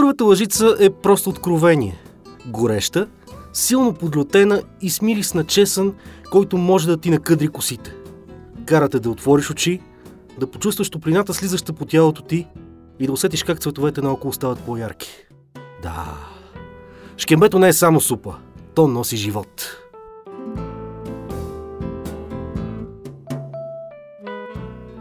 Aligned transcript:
Първата 0.00 0.24
лъжица 0.24 0.76
е 0.80 0.90
просто 0.90 1.30
откровение. 1.30 1.98
Гореща, 2.46 3.06
силно 3.52 3.94
подлютена 3.94 4.62
и 4.80 4.90
смирис 4.90 5.34
на 5.34 5.44
чесън, 5.44 5.94
който 6.30 6.58
може 6.58 6.86
да 6.86 6.96
ти 6.96 7.10
накъдри 7.10 7.48
косите. 7.48 7.94
Карате 8.66 9.00
да 9.00 9.10
отвориш 9.10 9.50
очи, 9.50 9.80
да 10.38 10.50
почувстваш 10.50 10.90
топлината 10.90 11.34
слизаща 11.34 11.72
по 11.72 11.84
тялото 11.84 12.22
ти 12.22 12.46
и 12.98 13.06
да 13.06 13.12
усетиш 13.12 13.44
как 13.44 13.60
цветовете 13.60 14.00
наоколо 14.00 14.32
стават 14.32 14.58
по-ярки. 14.58 15.10
Да, 15.82 16.16
шкембето 17.16 17.58
не 17.58 17.68
е 17.68 17.72
само 17.72 18.00
супа, 18.00 18.34
то 18.74 18.88
носи 18.88 19.16
живот. 19.16 19.76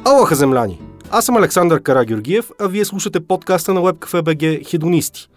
Алоха, 0.06 0.36
земляни! 0.36 0.89
Аз 1.12 1.26
съм 1.26 1.38
Александър 1.38 1.82
Карагеоргиев, 1.82 2.52
а 2.60 2.68
вие 2.68 2.86
слушате 2.86 3.20
подкаста 3.28 3.74
на 3.74 3.82
WebCafe.bg 3.82 4.70
Хедонисти. 4.70 5.28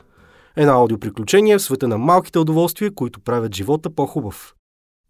Една 0.57 0.73
аудиоприключение 0.73 1.59
в 1.59 1.63
света 1.63 1.89
на 1.89 1.99
малките 1.99 2.39
удоволствия, 2.39 2.95
които 2.95 3.21
правят 3.21 3.55
живота 3.55 3.91
по-хубав. 3.91 4.55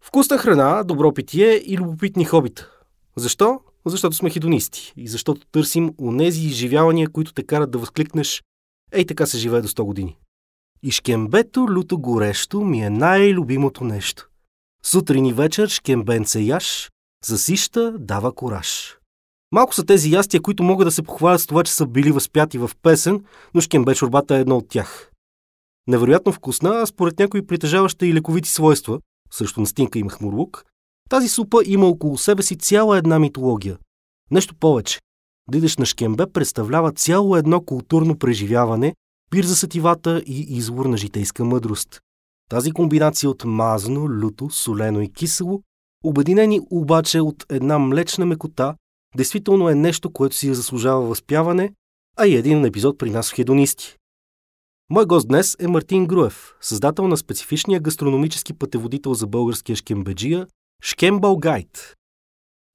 Вкусна 0.01 0.37
храна, 0.37 0.83
добро 0.83 1.13
питие 1.13 1.61
и 1.65 1.77
любопитни 1.77 2.25
хобита. 2.25 2.71
Защо? 3.15 3.59
Защото 3.85 4.15
сме 4.15 4.29
хедонисти 4.29 4.93
и 4.97 5.07
защото 5.07 5.47
търсим 5.51 5.93
унези 5.97 6.47
изживявания, 6.47 7.09
които 7.09 7.33
те 7.33 7.43
карат 7.43 7.71
да 7.71 7.77
възкликнеш 7.77 8.43
Ей 8.91 9.05
така 9.05 9.25
се 9.25 9.37
живее 9.37 9.61
до 9.61 9.67
100 9.67 9.83
години. 9.83 10.17
И 10.83 10.91
шкембето 10.91 11.67
люто 11.69 11.97
горещо 11.97 12.61
ми 12.61 12.81
е 12.81 12.89
най-любимото 12.89 13.83
нещо. 13.83 14.27
Сутрин 14.85 15.25
и 15.25 15.33
вечер 15.33 15.67
шкембенце 15.67 16.39
яш, 16.39 16.91
засища, 17.25 17.93
дава 17.99 18.35
кораж. 18.35 18.97
Малко 19.53 19.75
са 19.75 19.85
тези 19.85 20.11
ястия, 20.11 20.41
които 20.41 20.63
могат 20.63 20.87
да 20.87 20.91
се 20.91 21.03
похвалят 21.03 21.41
с 21.41 21.47
това, 21.47 21.63
че 21.63 21.73
са 21.73 21.85
били 21.85 22.11
възпяти 22.11 22.57
в 22.57 22.71
песен, 22.81 23.23
но 23.53 23.61
шкембе 23.61 23.95
чорбата 23.95 24.35
е 24.35 24.39
едно 24.39 24.57
от 24.57 24.69
тях. 24.69 25.11
Невероятно 25.87 26.31
вкусна, 26.31 26.69
а 26.69 26.85
според 26.85 27.19
някои 27.19 27.47
притежаваща 27.47 28.07
и 28.07 28.13
лековити 28.13 28.49
свойства, 28.49 28.99
също 29.31 29.59
настинка 29.59 29.99
и 29.99 30.03
махмурлук, 30.03 30.63
тази 31.09 31.29
супа 31.29 31.61
има 31.65 31.85
около 31.85 32.17
себе 32.17 32.43
си 32.43 32.55
цяла 32.55 32.97
една 32.97 33.19
митология. 33.19 33.77
Нещо 34.31 34.55
повече. 34.55 34.99
Дидеш 35.51 35.77
на 35.77 35.85
шкембе 35.85 36.25
представлява 36.25 36.91
цяло 36.91 37.35
едно 37.35 37.61
културно 37.61 38.17
преживяване, 38.17 38.95
пир 39.31 39.43
за 39.43 39.55
сетивата 39.55 40.23
и 40.25 40.57
извор 40.57 40.85
на 40.85 40.97
житейска 40.97 41.45
мъдрост. 41.45 41.99
Тази 42.49 42.71
комбинация 42.71 43.29
от 43.29 43.45
мазно, 43.45 44.09
люто, 44.09 44.49
солено 44.49 45.01
и 45.01 45.13
кисело, 45.13 45.61
обединени 46.03 46.59
обаче 46.71 47.21
от 47.21 47.45
една 47.49 47.79
млечна 47.79 48.25
мекота, 48.25 48.75
действително 49.15 49.69
е 49.69 49.75
нещо, 49.75 50.11
което 50.11 50.35
си 50.35 50.53
заслужава 50.53 51.01
възпяване, 51.01 51.73
а 52.17 52.27
и 52.27 52.35
един 52.35 52.65
епизод 52.65 52.97
при 52.97 53.09
нас 53.09 53.31
в 53.31 53.35
Хедонисти. 53.35 53.97
Мой 54.89 55.05
гост 55.05 55.27
днес 55.27 55.55
е 55.59 55.67
Мартин 55.67 56.05
Груев, 56.05 56.53
създател 56.61 57.07
на 57.07 57.17
специфичния 57.17 57.79
гастрономически 57.79 58.53
пътеводител 58.53 59.13
за 59.13 59.27
българския 59.27 59.75
шкембеджия 59.75 60.47
Шкембал 60.83 61.37
Гайд. 61.37 61.95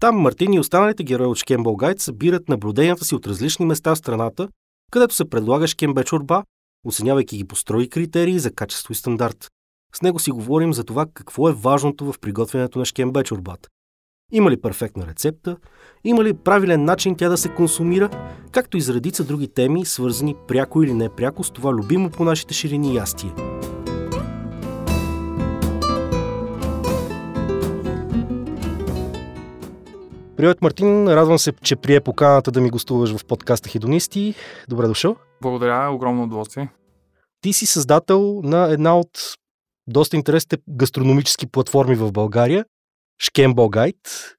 Там 0.00 0.16
Мартин 0.16 0.52
и 0.52 0.60
останалите 0.60 1.04
герои 1.04 1.26
от 1.26 1.38
Шкембал 1.38 1.76
Гайд 1.76 2.00
събират 2.00 2.48
наблюденията 2.48 3.04
си 3.04 3.14
от 3.14 3.26
различни 3.26 3.66
места 3.66 3.94
в 3.94 3.98
страната, 3.98 4.48
където 4.90 5.14
се 5.14 5.30
предлага 5.30 5.66
шкембе 5.66 6.04
чорба, 6.04 6.44
оценявайки 6.84 7.36
ги 7.36 7.44
по 7.44 7.56
строи 7.56 7.88
критерии 7.88 8.38
за 8.38 8.54
качество 8.54 8.92
и 8.92 8.96
стандарт. 8.96 9.48
С 9.94 10.02
него 10.02 10.18
си 10.18 10.30
говорим 10.30 10.72
за 10.72 10.84
това 10.84 11.06
какво 11.14 11.48
е 11.48 11.52
важното 11.52 12.12
в 12.12 12.18
приготвянето 12.20 12.78
на 12.78 12.84
шкембе 12.84 13.24
чорбата. 13.24 13.68
Има 14.32 14.50
ли 14.50 14.60
перфектна 14.60 15.06
рецепта? 15.06 15.56
Има 16.04 16.24
ли 16.24 16.34
правилен 16.34 16.84
начин 16.84 17.16
тя 17.16 17.28
да 17.28 17.36
се 17.36 17.48
консумира? 17.48 18.10
Както 18.52 18.76
и 18.76 18.80
за 18.80 18.94
редица 18.94 19.24
други 19.24 19.48
теми, 19.48 19.84
свързани 19.84 20.34
пряко 20.48 20.82
или 20.82 20.94
непряко 20.94 21.44
с 21.44 21.50
това 21.50 21.72
любимо 21.72 22.10
по 22.10 22.24
нашите 22.24 22.54
ширини 22.54 22.94
ястие. 22.94 23.30
Привет, 30.36 30.62
Мартин. 30.62 31.08
Радвам 31.08 31.38
се, 31.38 31.52
че 31.52 31.76
прие 31.76 32.00
поканата 32.00 32.50
да 32.50 32.60
ми 32.60 32.70
гостуваш 32.70 33.16
в 33.16 33.24
подкаста 33.24 33.68
Хедонисти. 33.68 34.34
Добре 34.68 34.86
дошъл. 34.86 35.16
Благодаря, 35.42 35.90
огромно 35.90 36.22
удоволствие. 36.22 36.68
Ти 37.40 37.52
си 37.52 37.66
създател 37.66 38.40
на 38.44 38.72
една 38.72 38.98
от 38.98 39.10
доста 39.86 40.16
интересните 40.16 40.56
гастрономически 40.68 41.46
платформи 41.46 41.94
в 41.94 42.12
България, 42.12 42.64
Шкембо 43.22 43.68
Гайд. 43.68 44.34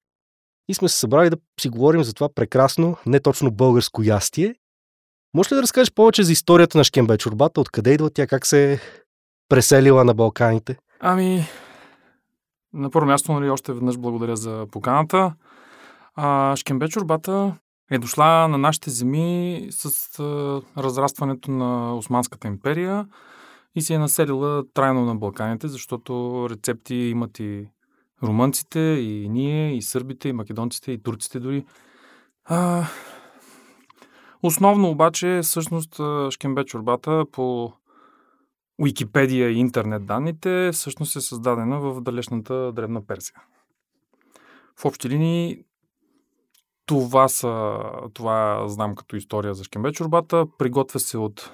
И 0.67 0.73
сме 0.73 0.89
се 0.89 0.99
събрали 0.99 1.29
да 1.29 1.37
си 1.61 1.69
говорим 1.69 2.03
за 2.03 2.13
това 2.13 2.29
прекрасно, 2.35 2.97
не 3.05 3.19
точно 3.19 3.51
българско 3.51 4.03
ястие. 4.03 4.55
Може 5.33 5.51
ли 5.51 5.55
да 5.55 5.61
разкажеш 5.61 5.93
повече 5.93 6.23
за 6.23 6.31
историята 6.31 6.77
на 6.77 6.83
Шкембе 6.83 7.17
чорбата? 7.17 7.61
Откъде 7.61 7.93
идва 7.93 8.09
тя? 8.09 8.27
Как 8.27 8.45
се 8.45 8.73
е 8.73 8.79
преселила 9.49 10.03
на 10.03 10.13
Балканите? 10.13 10.77
Ами, 10.99 11.45
на 12.73 12.89
първо 12.89 13.07
място, 13.07 13.33
нали, 13.33 13.49
още 13.49 13.73
веднъж 13.73 13.97
благодаря 13.97 14.35
за 14.35 14.65
поканата. 14.71 15.33
А, 16.15 16.55
Шкембе 16.55 16.87
чорбата 16.87 17.55
е 17.91 17.99
дошла 17.99 18.47
на 18.47 18.57
нашите 18.57 18.89
земи 18.89 19.67
с 19.71 20.19
а, 20.19 20.61
разрастването 20.77 21.51
на 21.51 21.97
Османската 21.97 22.47
империя 22.47 23.07
и 23.75 23.81
се 23.81 23.93
е 23.93 23.99
населила 23.99 24.63
трайно 24.73 25.05
на 25.05 25.15
Балканите, 25.15 25.67
защото 25.67 26.47
рецепти 26.49 26.95
имат 26.95 27.39
и 27.39 27.67
румънците, 28.23 28.79
и 28.79 29.29
ние, 29.29 29.75
и 29.75 29.81
сърбите, 29.81 30.29
и 30.29 30.33
македонците, 30.33 30.91
и 30.91 31.03
турците 31.03 31.39
дори. 31.39 31.65
А, 32.45 32.85
основно 34.43 34.89
обаче, 34.89 35.39
всъщност, 35.43 36.01
Шкембе 36.31 36.65
чорбата 36.65 37.25
по 37.31 37.73
Уикипедия 38.77 39.49
и 39.49 39.59
интернет 39.59 40.05
данните 40.05 40.69
всъщност 40.73 41.15
е 41.15 41.21
създадена 41.21 41.79
в 41.79 42.01
далечната 42.01 42.71
древна 42.71 43.05
Персия. 43.05 43.35
В 44.75 44.85
общи 44.85 45.09
линии 45.09 45.63
това, 46.85 47.27
са, 47.27 47.79
това 48.13 48.67
знам 48.67 48.95
като 48.95 49.15
история 49.15 49.53
за 49.53 49.63
шкембе 49.63 49.91
чорбата. 49.91 50.45
Приготвя 50.57 50.99
се 50.99 51.17
от 51.17 51.51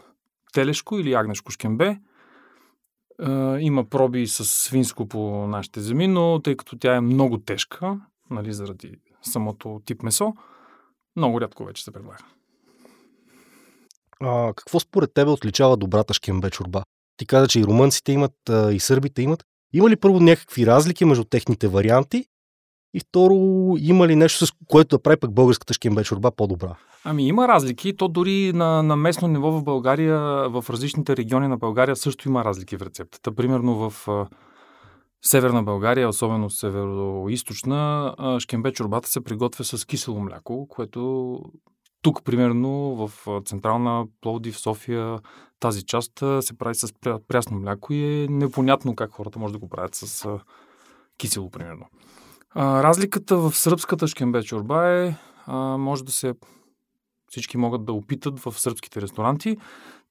телешко 0.54 1.00
или 1.00 1.14
агнешко 1.14 1.52
шкембе. 1.52 1.98
Има 3.60 3.86
проби 3.90 4.28
с 4.28 4.46
свинско 4.46 5.08
по 5.08 5.48
нашите 5.48 5.82
земи, 5.82 6.08
но 6.08 6.40
тъй 6.44 6.58
като 6.58 6.78
тя 6.78 6.96
е 6.96 7.02
много 7.02 7.38
тежка, 7.38 8.00
нали, 8.30 8.54
заради 8.54 8.92
самото 9.22 9.82
тип 9.86 10.04
месо, 10.04 10.34
много 11.16 11.42
рядко 11.42 11.66
вече 11.66 11.84
се 11.84 11.92
предлага. 11.92 12.26
А, 14.22 14.54
какво 14.54 14.80
според 14.80 15.14
тебе 15.14 15.32
отличава 15.32 15.78
добрата 15.78 16.14
шкембе 16.14 16.50
чорба? 16.50 16.84
Ти 17.18 17.26
каза, 17.26 17.48
че 17.48 17.60
и 17.60 17.64
румънците 17.64 18.12
имат, 18.12 18.34
и 18.72 18.80
сърбите 18.80 19.22
имат. 19.22 19.44
Има 19.74 19.90
ли 19.90 19.96
първо 19.96 20.20
някакви 20.20 20.66
разлики 20.66 21.06
между 21.06 21.24
техните 21.24 21.68
варианти 21.68 22.26
и 22.96 23.00
второ, 23.00 23.36
има 23.78 24.08
ли 24.08 24.16
нещо, 24.16 24.46
с 24.46 24.52
което 24.68 24.98
да 24.98 25.04
прави 25.04 25.18
пък 25.18 25.34
българската 25.34 25.74
шкембе 25.74 26.04
чорба 26.04 26.32
по-добра? 26.32 26.76
Ами 27.04 27.28
има 27.28 27.48
разлики. 27.48 27.98
То 27.98 28.08
дори 28.08 28.54
на, 28.54 28.84
на 28.84 28.96
местно 28.96 29.28
ниво 29.28 29.52
в 29.52 29.64
България, 29.64 30.20
в 30.50 30.66
различните 30.70 31.18
региони 31.18 31.48
на 31.48 31.58
България 31.58 31.96
също 31.96 32.28
има 32.28 32.44
разлики 32.46 32.78
в 32.78 32.82
рецептата. 32.82 33.36
Примерно 33.36 33.90
в 33.90 34.10
Северна 35.22 35.64
България, 35.64 36.10
особено 36.10 36.50
северо-источна, 36.50 38.16
шкембе 38.40 38.72
чорбата 38.72 39.10
се 39.10 39.24
приготвя 39.24 39.64
с 39.64 39.86
кисело 39.86 40.20
мляко, 40.20 40.68
което 40.68 41.42
тук, 42.02 42.24
примерно, 42.24 42.72
в 43.08 43.12
Централна 43.46 44.06
Пловдив, 44.22 44.60
София, 44.60 45.20
тази 45.60 45.86
част 45.86 46.12
се 46.42 46.58
прави 46.58 46.76
с 46.76 46.94
прясно 47.28 47.60
мляко 47.60 47.94
и 47.94 48.24
е 48.24 48.28
непонятно 48.28 48.96
как 48.96 49.12
хората 49.12 49.40
може 49.40 49.54
да 49.54 49.60
го 49.60 49.70
правят 49.70 49.96
с 49.96 50.28
кисело, 51.18 51.50
примерно. 51.50 51.86
Разликата 52.56 53.38
в 53.38 53.56
сръбската 53.56 54.08
шкембе 54.08 54.44
чорба 54.44 54.90
е, 54.90 55.16
а, 55.46 55.58
може 55.78 56.04
да 56.04 56.12
се, 56.12 56.34
всички 57.30 57.58
могат 57.58 57.86
да 57.86 57.94
опитат 57.94 58.40
в 58.40 58.60
сръбските 58.60 59.02
ресторанти. 59.02 59.58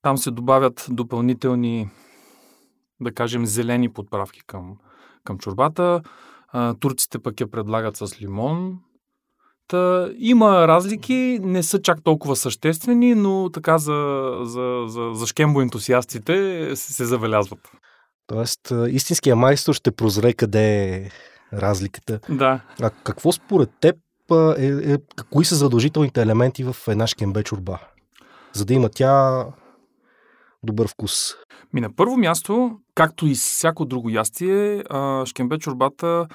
Там 0.02 0.18
се 0.18 0.30
добавят 0.30 0.86
допълнителни, 0.90 1.90
да 3.00 3.12
кажем, 3.12 3.46
зелени 3.46 3.92
подправки 3.92 4.40
към, 4.46 4.76
към 5.24 5.38
чорбата. 5.38 6.02
А, 6.48 6.74
турците 6.74 7.18
пък 7.18 7.40
я 7.40 7.50
предлагат 7.50 7.96
с 7.96 8.20
лимон. 8.22 8.78
Та, 9.68 10.10
има 10.18 10.68
разлики, 10.68 11.38
не 11.42 11.62
са 11.62 11.82
чак 11.82 12.02
толкова 12.02 12.36
съществени, 12.36 13.14
но 13.14 13.50
така 13.52 13.78
за, 13.78 14.30
за, 14.42 14.84
за, 14.86 15.10
за 15.14 15.26
шкембо 15.26 15.60
ентусиастите 15.60 16.68
се, 16.76 16.92
се 16.92 17.04
забелязват. 17.04 17.70
Тоест, 18.26 18.72
истинския 18.88 19.36
майстор 19.36 19.74
ще 19.74 19.90
прозре 19.90 20.32
къде 20.32 20.84
е 20.84 21.10
разликата. 21.54 22.20
Да. 22.28 22.60
А 22.82 22.90
какво 22.90 23.32
според 23.32 23.70
теб 23.80 23.96
е, 24.58 24.92
е, 24.92 24.96
кои 25.30 25.44
са 25.44 25.54
задължителните 25.54 26.22
елементи 26.22 26.64
в 26.64 26.76
една 26.88 27.06
шкембе 27.06 27.42
чорба? 27.42 27.78
За 28.52 28.64
да 28.64 28.74
има 28.74 28.88
тя 28.88 29.44
добър 30.62 30.88
вкус. 30.88 31.34
Ми 31.72 31.80
на 31.80 31.96
първо 31.96 32.16
място, 32.16 32.78
както 32.94 33.26
и 33.26 33.34
всяко 33.34 33.84
друго 33.84 34.10
ястие, 34.10 34.84
шкембе 35.24 35.58
чорбата 35.58 36.26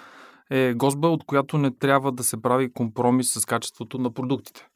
е 0.49 0.73
гозба, 0.73 1.07
от 1.07 1.23
която 1.23 1.57
не 1.57 1.71
трябва 1.71 2.11
да 2.11 2.23
се 2.23 2.41
прави 2.41 2.73
компромис 2.73 3.33
с 3.33 3.45
качеството 3.45 3.97
на 3.97 4.13
продуктите. 4.13 4.67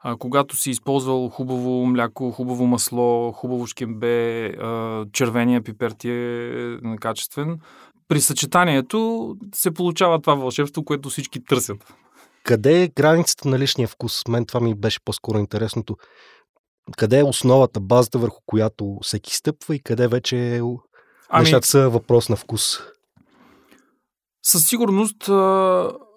А, 0.00 0.16
когато 0.16 0.56
си 0.56 0.70
използвал 0.70 1.28
хубаво 1.28 1.86
мляко, 1.86 2.30
хубаво 2.30 2.66
масло, 2.66 3.32
хубаво 3.32 3.66
шкембе, 3.66 4.46
а, 4.46 5.04
червения 5.12 5.62
пипер 5.62 5.90
ти 5.90 6.10
е 6.10 6.78
качествен, 7.00 7.58
при 8.08 8.20
съчетанието 8.20 9.34
се 9.54 9.70
получава 9.70 10.20
това 10.20 10.34
вълшебство, 10.34 10.84
което 10.84 11.10
всички 11.10 11.44
търсят. 11.44 11.94
Къде 12.44 12.82
е 12.82 12.88
границата 12.88 13.48
на 13.48 13.58
личния 13.58 13.88
вкус? 13.88 14.28
Мен 14.28 14.46
това 14.46 14.60
ми 14.60 14.74
беше 14.74 15.00
по-скоро 15.04 15.38
интересното. 15.38 15.96
Къде 16.96 17.18
е 17.18 17.24
основата, 17.24 17.80
базата, 17.80 18.18
върху 18.18 18.40
която 18.46 18.98
всеки 19.02 19.36
стъпва 19.36 19.74
и 19.74 19.82
къде 19.82 20.08
вече 20.08 20.56
е... 20.56 20.60
ами... 21.28 21.42
нещата 21.42 21.66
са 21.66 21.90
въпрос 21.90 22.28
на 22.28 22.36
вкус? 22.36 22.78
Със 24.42 24.66
сигурност 24.66 25.30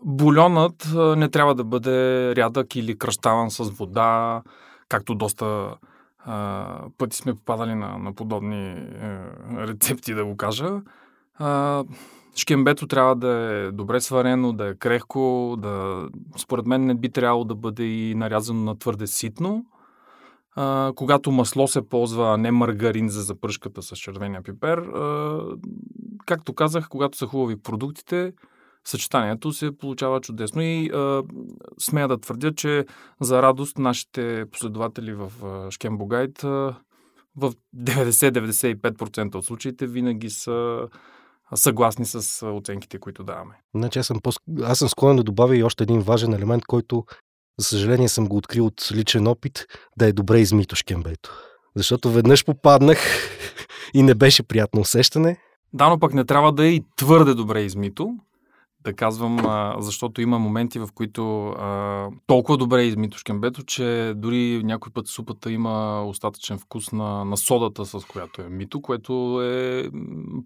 бульонът 0.02 0.88
не 0.96 1.30
трябва 1.30 1.56
да 1.56 1.64
бъде 1.64 2.36
рядък 2.36 2.76
или 2.76 2.98
кръщаван 2.98 3.52
с 3.52 3.64
вода, 3.64 4.42
както 4.90 5.16
доста 5.16 5.76
пъти 6.98 7.18
сме 7.18 7.36
попадали 7.36 7.76
на, 7.76 7.98
на 7.98 8.14
подобни 8.14 8.72
е, 8.72 8.88
рецепти, 9.68 10.14
да 10.14 10.26
го 10.26 10.38
кажа. 10.38 10.82
Шкембето 12.36 12.88
трябва 12.88 13.16
да 13.16 13.30
е 13.30 13.72
добре 13.72 14.02
сварено, 14.02 14.54
да 14.54 14.68
е 14.68 14.76
крехко, 14.76 15.56
да, 15.58 16.08
според 16.38 16.66
мен 16.66 16.86
не 16.86 16.96
би 16.96 17.10
трябвало 17.10 17.44
да 17.44 17.56
бъде 17.56 17.84
и 17.84 18.16
нарязано 18.16 18.64
на 18.64 18.78
твърде 18.78 19.08
ситно. 19.08 19.66
А, 20.56 20.92
когато 20.96 21.32
масло 21.32 21.68
се 21.68 21.90
ползва, 21.90 22.34
а 22.34 22.38
не 22.38 22.52
маргарин 22.52 23.10
за 23.10 23.22
запръшката 23.22 23.82
с 23.82 23.98
червения 23.98 24.44
пипер, 24.44 24.78
а, 24.78 25.42
както 26.26 26.54
казах, 26.54 26.88
когато 26.90 27.18
са 27.18 27.26
хубави 27.26 27.62
продуктите, 27.62 28.34
съчетанието 28.86 29.52
се 29.52 29.78
получава 29.78 30.22
чудесно 30.22 30.62
и 30.62 30.90
а, 30.94 31.24
смея 31.80 32.08
да 32.08 32.18
твърдя, 32.18 32.52
че 32.52 32.86
за 33.22 33.42
радост 33.42 33.78
нашите 33.78 34.46
последователи 34.52 35.14
в 35.14 35.32
Шкембогайт 35.72 36.42
в 36.42 37.54
90-95% 37.76 39.36
от 39.36 39.46
случаите 39.46 39.88
винаги 39.88 40.30
са 40.30 40.88
съгласни 41.56 42.06
с 42.06 42.48
оценките, 42.48 43.00
които 43.00 43.24
даваме. 43.24 43.56
Значи 43.76 44.00
аз 44.00 44.08
съм, 44.08 44.20
по... 44.24 44.32
аз 44.64 44.80
съм 44.80 44.90
склонен 44.90 45.18
да 45.18 45.24
добавя 45.24 45.58
и 45.58 45.64
още 45.64 45.84
един 45.84 46.02
важен 46.02 46.34
елемент, 46.34 46.66
който 46.66 47.06
за 47.60 47.66
съжаление 47.66 48.10
съм 48.10 48.28
го 48.28 48.38
открил 48.38 48.66
от 48.66 48.90
личен 48.92 49.28
опит, 49.28 49.66
да 49.98 50.06
е 50.06 50.12
добре 50.12 50.40
измито 50.40 50.76
шкембето. 50.76 51.32
Защото 51.76 52.12
веднъж 52.12 52.46
попаднах 52.46 53.00
и 53.94 54.04
не 54.04 54.16
беше 54.16 54.44
приятно 54.44 54.82
усещане. 54.82 55.38
Да, 55.74 55.90
но 55.90 56.00
пък 56.00 56.14
не 56.14 56.26
трябва 56.26 56.52
да 56.52 56.66
е 56.66 56.70
и 56.70 56.84
твърде 56.96 57.34
добре 57.34 57.62
измито 57.62 58.18
да 58.84 58.94
казвам, 58.94 59.46
а, 59.46 59.76
защото 59.80 60.22
има 60.22 60.40
моменти, 60.40 60.80
в 60.80 60.90
които 60.96 61.48
а, 61.48 62.10
толкова 62.28 62.58
добре 62.58 62.82
е 62.82 62.88
измито 62.88 63.18
шкембето, 63.18 63.64
че 63.64 64.14
дори 64.16 64.64
някой 64.64 64.92
път 64.94 65.08
супата 65.08 65.52
има 65.52 66.04
остатъчен 66.06 66.58
вкус 66.60 66.92
на, 66.92 67.26
на 67.26 67.38
содата, 67.38 67.86
с 67.86 68.06
която 68.06 68.42
е 68.42 68.50
мито, 68.50 68.82
което 68.82 69.42
е 69.44 69.90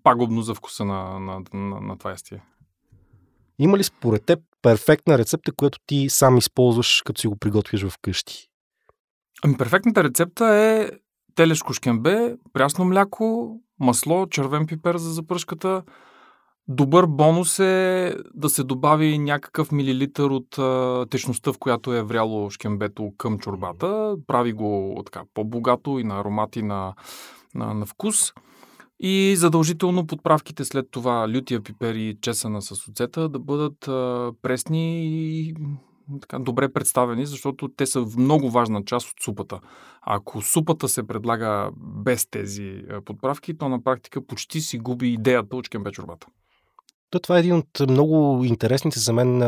пагубно 0.03 0.41
за 0.41 0.56
вкуса 0.56 0.85
на, 0.85 1.19
на, 1.19 1.41
на, 1.53 1.81
на 1.81 1.97
това 1.97 2.12
ястие. 2.12 2.41
Има 3.59 3.77
ли 3.77 3.83
според 3.83 4.25
теб 4.25 4.39
перфектна 4.62 5.18
рецепта, 5.18 5.51
която 5.51 5.80
ти 5.85 6.09
сам 6.09 6.38
използваш, 6.38 7.01
като 7.06 7.21
си 7.21 7.27
го 7.27 7.35
приготвиш 7.35 7.85
вкъщи? 7.85 8.50
Ами 9.44 9.57
перфектната 9.57 10.03
рецепта 10.03 10.56
е 10.56 10.89
телешко 11.35 11.74
шкембе, 11.74 12.35
прясно 12.53 12.85
мляко, 12.85 13.57
масло, 13.80 14.27
червен 14.27 14.65
пипер 14.65 14.97
за 14.97 15.09
запръшката, 15.13 15.83
Добър 16.68 17.06
бонус 17.06 17.60
е 17.60 18.15
да 18.33 18.50
се 18.50 18.63
добави 18.63 19.18
някакъв 19.18 19.71
милилитър 19.71 20.30
от 20.30 20.57
а, 20.57 21.06
течността, 21.10 21.54
в 21.54 21.57
която 21.57 21.94
е 21.94 22.04
вряло 22.04 22.50
шкембето 22.50 23.13
към 23.18 23.39
чорбата. 23.39 24.15
Прави 24.27 24.54
го 24.54 25.01
така, 25.06 25.24
по-богато 25.33 26.00
и 26.00 26.04
на 26.04 26.19
аромати 26.19 26.62
на, 26.62 26.94
на, 27.56 27.74
на 27.74 27.86
вкус. 27.86 28.33
И 29.00 29.36
задължително 29.38 30.07
подправките 30.07 30.65
след 30.65 30.86
това 30.92 31.30
лютия 31.30 31.62
пипер 31.62 31.95
и 31.95 32.18
чесана 32.21 32.62
с 32.62 32.71
оцета 32.71 33.30
да 33.30 33.39
бъдат 33.39 33.88
а, 33.88 34.31
пресни 34.42 35.06
и 35.06 35.54
така, 36.21 36.39
добре 36.39 36.74
представени, 36.74 37.25
защото 37.25 37.68
те 37.68 37.86
са 37.86 38.06
много 38.18 38.50
важна 38.50 38.83
част 38.86 39.09
от 39.09 39.24
супата. 39.24 39.59
Ако 40.01 40.42
супата 40.42 40.88
се 40.88 41.07
предлага 41.07 41.69
без 41.77 42.25
тези 42.25 42.81
подправки, 43.06 43.57
то 43.57 43.69
на 43.69 43.83
практика 43.83 44.25
почти 44.25 44.62
си 44.62 44.77
губи 44.77 45.13
идеята 45.13 45.56
от 45.56 45.66
шкембе 45.66 45.92
чорбата. 45.92 46.27
То 47.13 47.19
това 47.19 47.38
е 47.38 47.39
един 47.39 47.56
от 47.56 47.89
много 47.89 48.44
интересните 48.44 49.00
за 49.00 49.13
мен 49.13 49.44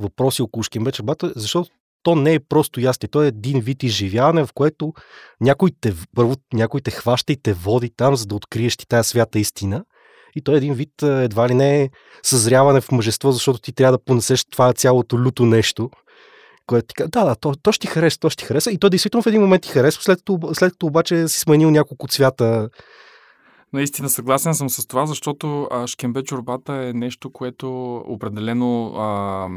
въпроси 0.00 0.42
около 0.42 0.62
шкембечабата, 0.62 1.32
защото 1.36 1.70
то 2.02 2.14
не 2.14 2.34
е 2.34 2.40
просто 2.40 2.80
ястие, 2.80 3.08
то 3.08 3.22
е 3.22 3.26
един 3.26 3.60
вид 3.60 3.82
изживяване, 3.82 4.46
в 4.46 4.52
което 4.54 4.92
някой 5.40 5.70
те, 5.80 5.94
първо, 6.16 6.34
някой 6.52 6.80
те 6.80 6.90
хваща 6.90 7.32
и 7.32 7.36
те 7.36 7.52
води 7.52 7.90
там, 7.96 8.16
за 8.16 8.26
да 8.26 8.34
откриеш 8.34 8.76
ти 8.76 8.88
тази 8.88 9.08
свята 9.08 9.38
истина. 9.38 9.84
И 10.36 10.42
то 10.42 10.54
е 10.54 10.56
един 10.56 10.74
вид 10.74 11.02
едва 11.02 11.48
ли 11.48 11.54
не 11.54 11.82
е 11.82 11.90
съзряване 12.22 12.80
в 12.80 12.92
мъжество, 12.92 13.32
защото 13.32 13.58
ти 13.58 13.72
трябва 13.72 13.98
да 13.98 14.04
понесеш 14.04 14.44
това 14.44 14.72
цялото 14.72 15.18
люто 15.18 15.46
нещо, 15.46 15.90
което 16.66 16.86
ти 16.86 16.94
казва, 16.94 17.10
да, 17.10 17.24
да, 17.24 17.36
то, 17.36 17.52
то 17.62 17.72
ще 17.72 17.86
ти 17.86 17.92
хареса, 17.92 18.18
то 18.20 18.30
ще 18.30 18.42
ти 18.42 18.46
хареса. 18.46 18.70
И 18.70 18.78
то 18.78 18.90
действително 18.90 19.22
в 19.22 19.26
един 19.26 19.40
момент 19.40 19.62
ти 19.62 19.68
харесва, 19.68 20.02
след 20.02 20.20
след 20.52 20.72
като 20.72 20.86
обаче 20.86 21.28
си 21.28 21.40
сменил 21.40 21.70
няколко 21.70 22.08
цвята 22.08 22.68
Наистина 23.72 24.08
съгласен 24.08 24.54
съм 24.54 24.70
с 24.70 24.86
това, 24.86 25.06
защото 25.06 25.68
а, 25.70 25.86
шкембе 25.86 26.22
чорбата 26.22 26.72
е 26.74 26.92
нещо, 26.92 27.30
което 27.30 27.96
определено 27.96 28.94
а, 28.96 29.48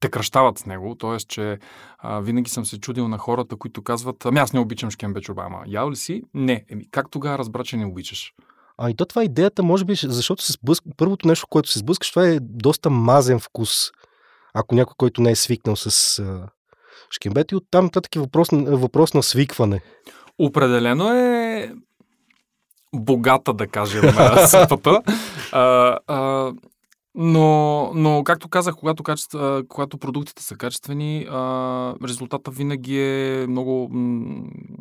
те 0.00 0.10
кръщават 0.10 0.58
с 0.58 0.66
него. 0.66 0.94
Тоест, 0.98 1.28
че 1.28 1.58
а, 1.98 2.20
винаги 2.20 2.50
съм 2.50 2.64
се 2.66 2.80
чудил 2.80 3.08
на 3.08 3.18
хората, 3.18 3.56
които 3.56 3.82
казват, 3.82 4.26
ами 4.26 4.38
аз 4.38 4.52
не 4.52 4.60
обичам 4.60 4.90
шкембе 4.90 5.20
чорба, 5.20 5.42
ама 5.46 5.62
ял 5.66 5.90
ли 5.90 5.96
си? 5.96 6.22
Не. 6.34 6.64
Еми, 6.70 6.84
как 6.90 7.10
тогава 7.10 7.38
разбра, 7.38 7.64
че 7.64 7.76
не 7.76 7.86
обичаш? 7.86 8.34
А 8.78 8.90
и 8.90 8.94
то 8.94 9.06
това 9.06 9.22
е 9.22 9.24
идеята, 9.24 9.62
може 9.62 9.84
би, 9.84 9.94
защото 9.94 10.42
се 10.42 10.52
сблъск... 10.52 10.84
първото 10.96 11.28
нещо, 11.28 11.46
което 11.50 11.68
се 11.68 11.78
сблъскаш, 11.78 12.10
това 12.10 12.28
е 12.28 12.38
доста 12.40 12.90
мазен 12.90 13.40
вкус. 13.40 13.90
Ако 14.54 14.74
някой, 14.74 14.94
който 14.96 15.22
не 15.22 15.30
е 15.30 15.36
свикнал 15.36 15.76
с 15.76 16.18
а, 16.18 16.48
шкембет 17.10 17.52
и 17.52 17.56
оттам 17.56 17.84
нататък 17.84 18.16
е 18.16 18.20
въпрос, 18.20 18.48
въпрос 18.52 19.14
на 19.14 19.22
свикване. 19.22 19.80
Определено 20.38 21.12
е 21.12 21.72
богата, 22.94 23.54
да 23.54 23.66
кажем, 23.66 24.02
съпата. 24.46 25.02
А, 25.52 25.98
а, 26.06 26.52
но, 27.14 27.90
но, 27.94 28.24
както 28.24 28.48
казах, 28.48 28.76
когато, 28.76 29.02
качество, 29.02 29.60
когато 29.68 29.98
продуктите 29.98 30.42
са 30.42 30.56
качествени, 30.56 31.26
а, 31.30 31.94
резултата 32.04 32.50
винаги 32.50 33.00
е 33.00 33.46
много, 33.48 33.88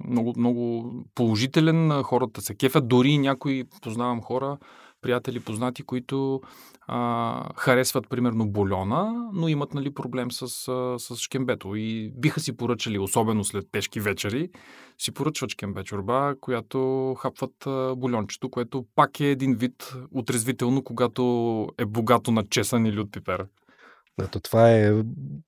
много, 0.08 0.34
много 0.38 0.94
положителен. 1.16 2.04
Хората 2.04 2.42
се 2.42 2.56
кефят. 2.56 2.88
Дори 2.88 3.18
някои, 3.18 3.64
познавам 3.82 4.22
хора, 4.22 4.58
приятели, 5.02 5.40
познати, 5.40 5.84
които 5.84 6.42
а, 6.88 7.54
харесват 7.56 8.10
примерно 8.10 8.52
бульона, 8.52 9.30
но 9.34 9.48
имат 9.48 9.74
нали, 9.74 9.94
проблем 9.94 10.32
с, 10.32 10.48
с 11.00 11.16
шкембето 11.16 11.76
и 11.76 12.12
биха 12.18 12.40
си 12.40 12.58
поръчали, 12.58 13.00
особено 13.00 13.44
след 13.44 13.68
тежки 13.72 14.00
вечери, 14.00 14.50
си 14.98 15.12
поръчват 15.12 15.52
шкембе 15.52 15.84
чорба, 15.84 16.36
която 16.42 17.14
хапват 17.20 17.68
а, 17.68 17.96
бульончето, 17.96 18.50
което 18.50 18.86
пак 18.96 19.20
е 19.20 19.26
един 19.26 19.56
вид 19.56 19.94
отрезвително, 20.12 20.84
когато 20.84 21.22
е 21.78 21.86
богато 21.86 22.32
на 22.32 22.44
чесън 22.50 22.86
или 22.86 23.00
от 23.00 23.12
пипер. 23.12 23.46
Ето, 24.22 24.40
това 24.40 24.72
е, 24.72 25.04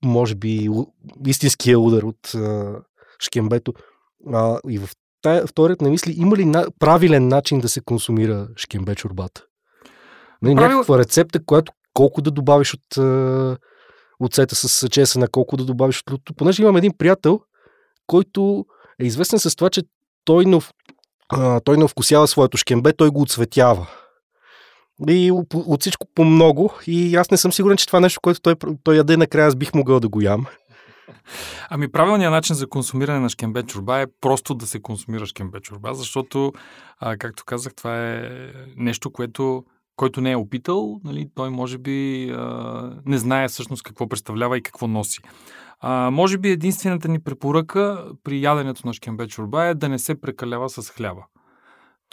може 0.05 0.35
би, 0.35 0.69
истинския 1.27 1.79
удар 1.79 2.03
от 2.03 2.35
а, 2.35 2.75
шкембето. 3.19 3.73
А, 4.33 4.59
и 4.69 4.77
в 4.77 4.89
тая, 5.23 5.47
вторият 5.47 5.81
на 5.81 5.89
мисли, 5.89 6.13
има 6.17 6.37
ли 6.37 6.45
на, 6.45 6.67
правилен 6.79 7.27
начин 7.27 7.59
да 7.59 7.69
се 7.69 7.81
консумира 7.81 8.47
шкембе 8.55 8.95
чорбата? 8.95 9.43
Нали, 10.41 10.55
Правил... 10.55 10.77
Някаква 10.77 10.97
рецепта, 10.97 11.45
която 11.45 11.71
колко 11.93 12.21
да 12.21 12.31
добавиш 12.31 12.73
от 12.73 12.97
оцета 14.19 14.55
с 14.55 14.89
чесана, 14.89 15.27
колко 15.27 15.57
да 15.57 15.65
добавиш 15.65 16.01
от 16.01 16.11
луто. 16.11 16.33
Понеже 16.33 16.61
имам 16.63 16.77
един 16.77 16.97
приятел, 16.97 17.39
който 18.07 18.65
е 19.01 19.05
известен 19.05 19.39
с 19.39 19.55
това, 19.55 19.69
че 19.69 19.81
той 20.25 20.45
не, 20.45 20.59
той 21.63 21.77
не 21.77 21.87
вкусява 21.87 22.27
своето 22.27 22.57
шкембе, 22.57 22.93
той 22.93 23.09
го 23.09 23.21
отцветява. 23.21 23.87
И 25.09 25.31
от 25.53 25.81
всичко 25.81 26.07
по 26.15 26.23
много. 26.25 26.73
И 26.87 27.15
аз 27.15 27.31
не 27.31 27.37
съм 27.37 27.53
сигурен, 27.53 27.77
че 27.77 27.87
това 27.87 27.99
нещо, 27.99 28.19
което 28.21 28.41
той, 28.41 28.55
той 28.83 28.95
яде 28.95 29.17
накрая, 29.17 29.47
аз 29.47 29.55
бих 29.55 29.73
могъл 29.73 29.99
да 29.99 30.09
го 30.09 30.21
ям. 30.21 30.45
Ами 31.69 31.91
правилният 31.91 32.31
начин 32.31 32.55
за 32.55 32.67
консумиране 32.67 33.19
на 33.19 33.29
шкембе 33.29 33.63
чорба 33.63 34.01
е 34.01 34.07
просто 34.21 34.53
да 34.53 34.67
се 34.67 34.81
консумира 34.81 35.25
шкембе 35.25 35.59
чорба, 35.59 35.93
защото, 35.93 36.51
а, 36.99 37.17
както 37.17 37.43
казах, 37.45 37.73
това 37.75 38.09
е 38.09 38.29
нещо, 38.77 39.11
което 39.11 39.63
който 39.95 40.21
не 40.21 40.31
е 40.31 40.35
опитал, 40.35 40.99
нали, 41.03 41.29
той 41.35 41.49
може 41.49 41.77
би 41.77 42.29
а, 42.29 43.01
не 43.05 43.17
знае 43.17 43.47
всъщност 43.47 43.83
какво 43.83 44.07
представлява 44.07 44.57
и 44.57 44.63
какво 44.63 44.87
носи. 44.87 45.19
А, 45.79 46.11
може 46.11 46.37
би 46.37 46.49
единствената 46.49 47.07
ни 47.07 47.19
препоръка 47.19 48.05
при 48.23 48.41
яденето 48.41 48.87
на 48.87 48.93
шкембе 48.93 49.27
чорба 49.27 49.65
е 49.65 49.73
да 49.73 49.89
не 49.89 49.99
се 49.99 50.21
прекалява 50.21 50.69
с 50.69 50.89
хляба. 50.89 51.21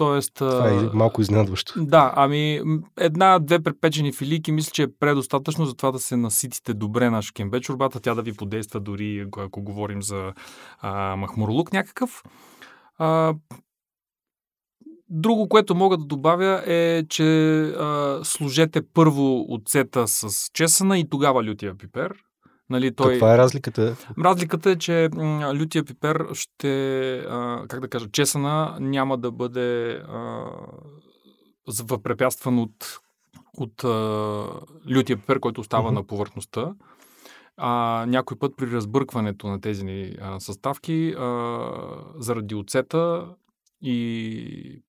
Тоест, 0.01 0.35
Това 0.35 0.69
е 0.69 0.83
малко 0.95 1.21
изненадващо. 1.21 1.73
Да, 1.77 2.13
ами 2.17 2.61
една-две 2.99 3.63
препечени 3.63 4.13
филики 4.13 4.53
мисля, 4.53 4.71
че 4.71 4.83
е 4.83 4.93
предостатъчно 5.01 5.67
за 5.67 5.75
това 5.75 5.91
да 5.91 5.99
се 5.99 6.17
наситите 6.17 6.75
добре 6.75 7.11
на 7.11 7.23
шкембе 7.23 7.61
чорбата, 7.61 8.01
тя 8.01 8.15
да 8.15 8.23
ви 8.23 8.33
подейства 8.33 8.81
дори 8.81 9.27
ако 9.37 9.63
говорим 9.63 10.03
за 10.03 10.33
а, 10.79 11.17
махмурлук 11.17 11.73
някакъв. 11.73 12.23
А, 12.99 13.35
Друго, 15.09 15.49
което 15.49 15.75
мога 15.75 15.97
да 15.97 16.05
добавя 16.05 16.63
е, 16.67 17.05
че 17.09 17.61
а, 17.63 18.21
служете 18.25 18.83
първо 18.95 19.55
оцета 19.55 20.09
с 20.09 20.51
чесъна 20.53 20.99
и 20.99 21.09
тогава 21.09 21.45
лютия 21.45 21.79
пипер. 21.79 22.13
Нали, 22.71 22.95
той... 22.95 23.13
Каква 23.13 23.35
е 23.35 23.39
разликата? 23.39 23.97
Разликата 24.19 24.71
е, 24.71 24.77
че 24.77 25.09
м, 25.15 25.55
лютия 25.55 25.85
пипер 25.85 26.27
ще, 26.33 27.15
а, 27.19 27.65
как 27.69 27.81
да 27.81 27.89
кажа, 27.89 28.09
чесъна 28.13 28.77
няма 28.81 29.19
да 29.19 29.31
бъде 29.31 29.93
а, 29.93 30.45
възпрепятстван 31.67 32.59
от, 32.59 32.99
от 33.55 33.85
а, 33.85 33.89
лютия 34.95 35.17
пипер, 35.17 35.41
който 35.41 35.61
остава 35.61 35.91
uh-huh. 35.91 35.95
на 35.95 36.07
повърхността. 36.07 36.75
А, 37.57 38.05
някой 38.09 38.39
път 38.39 38.53
при 38.57 38.71
разбъркването 38.71 39.47
на 39.47 39.61
тези 39.61 40.17
а, 40.21 40.41
съставки, 40.41 41.15
а, 41.19 41.59
заради 42.17 42.55
оцета 42.55 43.35
и 43.83 44.83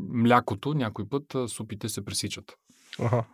млякото, 0.00 0.74
някой 0.74 1.08
път 1.08 1.34
а, 1.34 1.48
супите 1.48 1.88
се 1.88 2.04
пресичат. 2.04 2.54
Ага. 2.98 3.24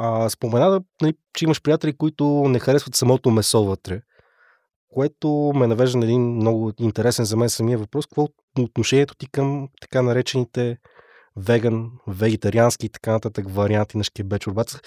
А, 0.00 0.30
спомена, 0.30 0.80
нали, 1.02 1.14
че 1.34 1.44
имаш 1.44 1.62
приятели, 1.62 1.96
които 1.96 2.24
не 2.24 2.58
харесват 2.58 2.94
самото 2.94 3.30
месо 3.30 3.64
вътре, 3.64 4.00
което 4.88 5.52
ме 5.54 5.66
навежда 5.66 5.98
на 5.98 6.04
един 6.04 6.22
много 6.22 6.72
интересен 6.80 7.24
за 7.24 7.36
мен 7.36 7.50
самия 7.50 7.78
въпрос. 7.78 8.06
Какво 8.06 8.24
е 8.58 8.62
отношението 8.62 9.14
ти 9.14 9.30
към 9.30 9.68
така 9.80 10.02
наречените 10.02 10.78
веган, 11.36 11.90
вегетариански 12.06 12.86
и 12.86 12.88
така 12.88 13.12
нататък 13.12 13.50
варианти 13.50 13.98
на 13.98 14.04
шкебе 14.04 14.38
чорбаца? 14.38 14.80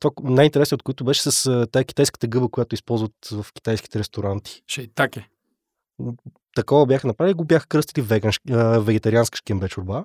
Това 0.00 0.14
най-интересно 0.22 0.74
от 0.74 0.82
които 0.82 1.04
беше 1.04 1.30
с 1.30 1.66
тази 1.72 1.84
китайската 1.84 2.26
гъба, 2.26 2.48
която 2.48 2.74
използват 2.74 3.14
в 3.30 3.46
китайските 3.54 3.98
ресторанти. 3.98 4.62
Шейтаке. 4.68 5.28
Такова 6.56 6.86
бяха 6.86 7.06
направили, 7.06 7.34
го 7.34 7.44
бяха 7.44 7.66
кръстили 7.66 8.04
веган, 8.04 8.32
вегетарианска 8.80 9.36
шкембе 9.36 9.68
чорба. 9.68 10.04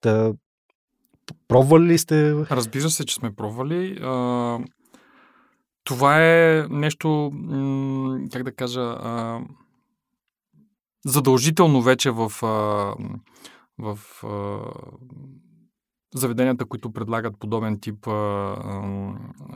Та, 0.00 0.32
пробвали 1.48 1.84
ли 1.84 1.98
сте? 1.98 2.34
Разбира 2.34 2.90
се, 2.90 3.06
че 3.06 3.14
сме 3.14 3.34
пробвали. 3.34 3.98
Това 5.84 6.22
е 6.22 6.66
нещо, 6.70 7.32
как 8.32 8.42
да 8.42 8.52
кажа, 8.52 8.96
задължително 11.06 11.82
вече 11.82 12.10
в, 12.10 12.28
в 13.78 13.98
заведенията, 16.14 16.64
които 16.64 16.92
предлагат 16.92 17.38
подобен 17.38 17.80
тип 17.80 18.06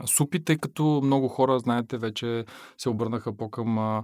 супи, 0.05 0.43
тъй 0.43 0.57
като 0.57 1.01
много 1.03 1.27
хора, 1.27 1.59
знаете, 1.59 1.97
вече 1.97 2.45
се 2.77 2.89
обърнаха 2.89 3.37
по 3.37 3.51
към 3.51 4.03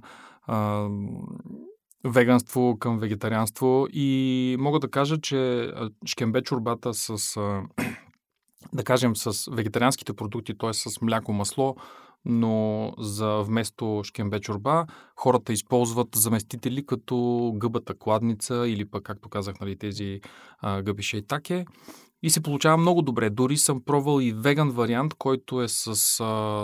веганство 2.06 2.78
към 2.80 3.00
вегетарианство 3.00 3.88
и 3.94 4.56
мога 4.60 4.80
да 4.80 4.90
кажа, 4.90 5.18
че 5.18 5.72
шкембе 6.06 6.42
чорбата 6.42 6.94
с, 6.94 7.18
да 8.74 8.84
кажем, 8.84 9.16
с 9.16 9.52
вегетарианските 9.52 10.14
продукти, 10.14 10.58
т.е. 10.58 10.74
с 10.74 11.02
мляко, 11.02 11.34
масло, 11.34 11.76
но 12.26 12.94
за 13.00 13.42
вместо 13.42 14.02
шкембе 14.04 14.40
чорба 14.40 14.86
хората 15.16 15.54
използват 15.54 16.08
заместители 16.16 16.86
като 16.86 17.52
гъбата 17.56 17.94
кладница 17.94 18.68
или 18.68 18.86
пък, 18.86 19.04
както 19.04 19.30
казах, 19.30 19.60
нали, 19.60 19.78
тези 19.78 20.22
а, 20.60 20.82
гъби 20.82 21.04
шейтаке. 21.04 21.66
И 22.24 22.30
се 22.30 22.44
получава 22.44 22.78
много 22.78 23.02
добре. 23.02 23.30
Дори 23.30 23.58
съм 23.58 23.82
пробвал 23.86 24.22
и 24.22 24.34
веган 24.34 24.70
вариант, 24.70 25.14
който 25.14 25.62
е 25.62 25.68
с, 25.68 25.88
а, 25.88 25.94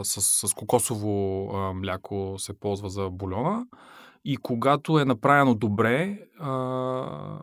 с, 0.03 0.47
с 0.47 0.53
кокосово 0.53 1.47
а, 1.53 1.73
мляко, 1.73 2.35
се 2.37 2.59
ползва 2.59 2.89
за 2.89 3.09
бульона. 3.09 3.65
И 4.29 4.37
когато 4.37 4.99
е 4.99 5.05
направено 5.05 5.55
добре, 5.55 6.19
а, 6.39 7.39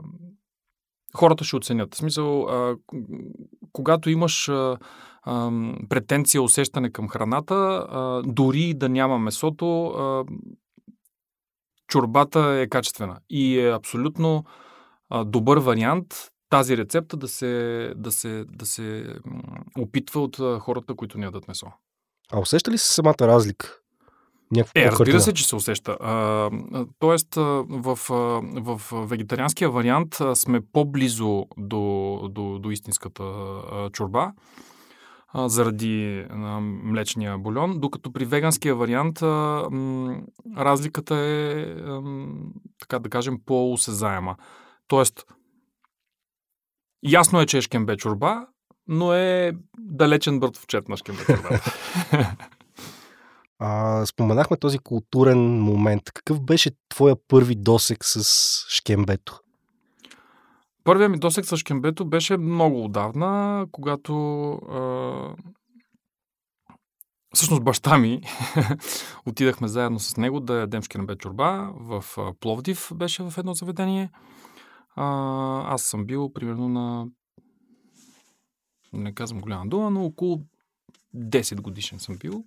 хората 1.16 1.44
ще 1.44 1.56
оценят. 1.56 1.94
В 1.94 1.98
смисъл, 1.98 2.42
а, 2.42 2.76
когато 3.72 4.10
имаш 4.10 4.48
а, 4.48 4.78
а, 5.22 5.50
претенция, 5.88 6.42
усещане 6.42 6.90
към 6.90 7.08
храната, 7.08 7.54
а, 7.54 8.22
дори 8.26 8.74
да 8.74 8.88
няма 8.88 9.18
месото, 9.18 9.86
а, 9.86 10.24
чорбата 11.88 12.40
е 12.40 12.68
качествена 12.68 13.18
и 13.30 13.58
е 13.58 13.72
абсолютно 13.72 14.44
а, 15.10 15.24
добър 15.24 15.58
вариант 15.58 16.14
тази 16.50 16.76
рецепта 16.76 17.16
да 17.16 17.28
се, 17.28 17.92
да 17.96 18.12
се, 18.12 18.44
да 18.48 18.66
се 18.66 19.14
опитва 19.78 20.20
от 20.20 20.36
хората, 20.60 20.94
които 20.94 21.18
не 21.18 21.24
ядат 21.24 21.48
месо. 21.48 21.66
А 22.32 22.40
усеща 22.40 22.70
ли 22.70 22.78
се 22.78 22.94
самата 22.94 23.20
разлика 23.20 23.80
някакво 24.52 24.80
е, 24.80 24.86
разбира 24.86 25.20
се, 25.20 25.32
че 25.32 25.46
се 25.46 25.56
усеща. 25.56 25.96
А, 26.00 26.50
тоест, 26.98 27.34
в, 27.34 27.98
в 28.56 28.80
вегетарианския 28.92 29.70
вариант 29.70 30.18
сме 30.34 30.60
по-близо 30.72 31.46
до, 31.56 32.20
до, 32.30 32.58
до 32.58 32.70
истинската 32.70 33.24
чорба 33.92 34.32
заради 35.34 36.26
млечния 36.82 37.38
бульон, 37.38 37.80
докато 37.80 38.12
при 38.12 38.24
веганския 38.24 38.74
вариант 38.74 39.22
разликата 40.56 41.16
е, 41.16 41.76
така 42.80 42.98
да 42.98 43.10
кажем, 43.10 43.38
по-осезаема. 43.46 44.36
Тоест, 44.88 45.24
ясно 47.02 47.40
е, 47.40 47.46
че 47.46 47.58
е 47.58 47.62
шкембе 47.62 47.96
чорба, 47.96 48.46
но 48.88 49.14
е 49.14 49.52
далечен 49.78 50.40
бъртовчет 50.40 50.88
на 50.88 50.96
шкембе 50.96 51.24
чорба. 51.24 51.60
А, 53.58 54.06
споменахме 54.06 54.56
този 54.56 54.78
културен 54.78 55.60
момент. 55.60 56.02
Какъв 56.14 56.40
беше 56.40 56.70
твоя 56.88 57.16
първи 57.28 57.54
досек 57.54 58.04
с 58.04 58.24
шкембето? 58.68 59.40
Първият 60.84 61.12
ми 61.12 61.18
досек 61.18 61.46
с 61.46 61.56
шкембето 61.56 62.04
беше 62.04 62.36
много 62.36 62.84
отдавна, 62.84 63.66
когато 63.72 64.14
а... 64.52 65.34
всъщност 67.34 67.64
баща 67.64 67.98
ми 67.98 68.20
отидахме 69.26 69.68
заедно 69.68 70.00
с 70.00 70.16
него 70.16 70.40
да 70.40 70.54
ядем 70.54 70.82
шкембе 70.82 71.16
чорба 71.16 71.70
в 71.74 72.04
Пловдив 72.40 72.90
беше 72.94 73.22
в 73.22 73.38
едно 73.38 73.54
заведение. 73.54 74.10
А, 74.96 75.74
аз 75.74 75.82
съм 75.82 76.06
бил 76.06 76.32
примерно 76.32 76.68
на 76.68 77.06
не 78.92 79.14
казвам 79.14 79.40
голяма 79.40 79.66
дума, 79.66 79.90
но 79.90 80.04
около 80.04 80.40
10 81.16 81.60
годишен 81.60 81.98
съм 81.98 82.16
бил. 82.16 82.44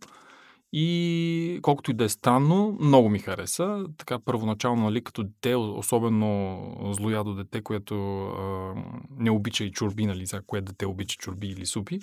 И 0.74 1.60
колкото 1.62 1.92
и 1.92 1.94
да 1.94 2.04
е 2.04 2.10
странно, 2.10 2.78
много 2.80 3.10
ми 3.10 3.20
хареса. 3.20 3.86
Така 3.98 4.20
първоначално, 4.20 4.84
нали, 4.84 5.04
като 5.04 5.24
дете, 5.24 5.56
особено 5.56 6.60
злоядо 6.92 7.34
дете, 7.34 7.62
което 7.62 8.26
а, 8.26 8.74
не 9.18 9.32
обича 9.32 9.64
и 9.64 9.72
чурби, 9.72 10.06
нали, 10.06 10.26
за 10.26 10.42
кое 10.42 10.62
дете 10.62 10.86
обича 10.86 11.18
чурби 11.18 11.48
или 11.48 11.66
супи, 11.66 12.00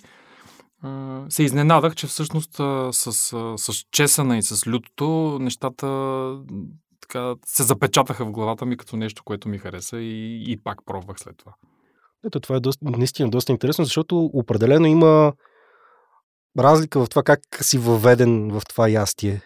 а, 0.83 1.23
се 1.29 1.43
изненадах, 1.43 1.95
че 1.95 2.07
всъщност 2.07 2.61
а, 2.61 2.93
с, 2.93 3.33
а, 3.33 3.59
с 3.59 3.73
чесана 3.91 4.39
и 4.39 4.43
с 4.43 4.67
лютото 4.67 5.39
нещата 5.41 5.87
така 7.01 7.35
се 7.47 7.63
запечатаха 7.63 8.25
в 8.25 8.31
главата 8.31 8.67
ми 8.67 8.77
като 8.77 8.97
нещо, 8.97 9.23
което 9.25 9.49
ми 9.49 9.59
хареса 9.59 9.99
и, 9.99 10.45
и 10.53 10.57
пак 10.57 10.79
пробвах 10.87 11.19
след 11.19 11.37
това. 11.37 11.53
Ето, 12.27 12.41
това 12.41 12.57
е 12.57 12.61
доста, 12.61 12.85
наистина 12.91 13.31
доста 13.31 13.53
интересно, 13.53 13.85
защото 13.85 14.31
определено 14.33 14.87
има 14.87 15.33
разлика 16.59 17.05
в 17.05 17.09
това 17.09 17.23
как 17.23 17.41
си 17.61 17.79
въведен 17.79 18.51
в 18.51 18.63
това 18.69 18.89
ястие. 18.89 19.41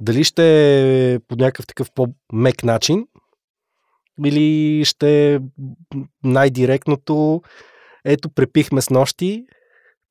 Дали 0.00 0.24
ще 0.24 0.44
е 1.14 1.18
по 1.18 1.36
някакъв 1.36 1.66
такъв 1.66 1.90
по-мек 1.94 2.64
начин, 2.64 3.06
или 4.24 4.84
ще 4.84 5.34
е 5.34 5.40
най-директното 6.24 7.42
ето, 8.04 8.30
препихме 8.30 8.80
с 8.80 8.90
нощи, 8.90 9.46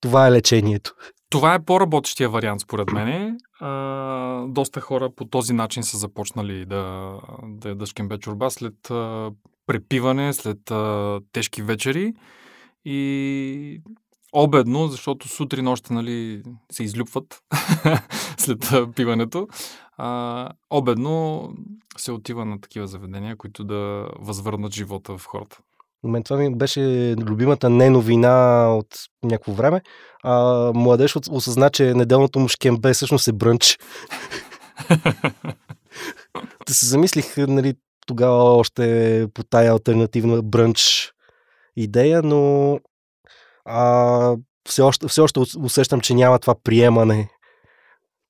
това 0.02 0.28
е 0.28 0.32
лечението. 0.32 0.94
Това 1.30 1.54
е 1.54 1.66
по-работещия 1.66 2.30
вариант, 2.30 2.62
според 2.62 2.92
мен. 2.92 3.38
А, 3.60 4.46
доста 4.48 4.82
хора 4.82 5.10
по 5.16 5.26
този 5.26 5.54
начин 5.54 5.84
са 5.84 5.98
започнали 5.98 6.66
да, 6.66 7.14
да 7.44 7.70
ядат 7.70 7.88
шкембе 7.88 8.18
чорба 8.18 8.50
след 8.50 8.92
а, 8.92 9.32
препиване, 9.68 10.34
след 10.34 10.72
а, 10.72 11.20
тежки 11.32 11.62
вечери. 11.62 12.14
И 12.86 13.82
обедно, 14.34 14.88
защото 14.88 15.28
сутрин 15.28 15.68
още 15.68 15.94
нали, 15.94 16.44
се 16.72 16.84
излюпват 16.84 17.42
след 18.38 18.72
пиването. 18.96 19.48
А, 19.98 20.50
обедно 20.70 21.50
се 21.98 22.12
отива 22.12 22.46
на 22.46 22.62
такива 22.62 22.88
заведения, 22.88 23.38
които 23.38 23.64
да 23.64 24.08
възвърнат 24.20 24.74
живота 24.74 25.18
в 25.18 25.26
хората. 25.26 25.58
Мен 26.04 26.24
това 26.24 26.38
ми 26.38 26.56
беше 26.56 27.16
любимата 27.20 27.70
не 27.70 27.90
новина 27.90 28.68
от 28.70 28.88
някакво 29.24 29.54
време. 29.54 29.82
А, 30.24 30.72
младеж 30.76 31.16
осъзна, 31.32 31.70
че 31.70 31.94
неделното 31.94 32.40
му 32.40 32.48
шкембе 32.48 32.94
всъщност 32.94 33.28
е 33.28 33.34
брънч. 33.34 33.80
да 36.68 36.74
се 36.74 36.86
замислих, 36.86 37.38
нали, 37.38 37.74
тогава 38.08 38.44
още 38.44 39.28
по 39.34 39.44
тая 39.44 39.72
альтернативна 39.72 40.42
брънч 40.42 41.12
идея, 41.76 42.22
но 42.24 42.80
а, 43.66 44.38
все, 44.70 44.82
още, 44.82 45.08
все 45.08 45.22
още 45.22 45.40
усещам, 45.40 46.02
че 46.02 46.14
няма 46.14 46.40
това 46.40 46.56
приемане 46.64 47.30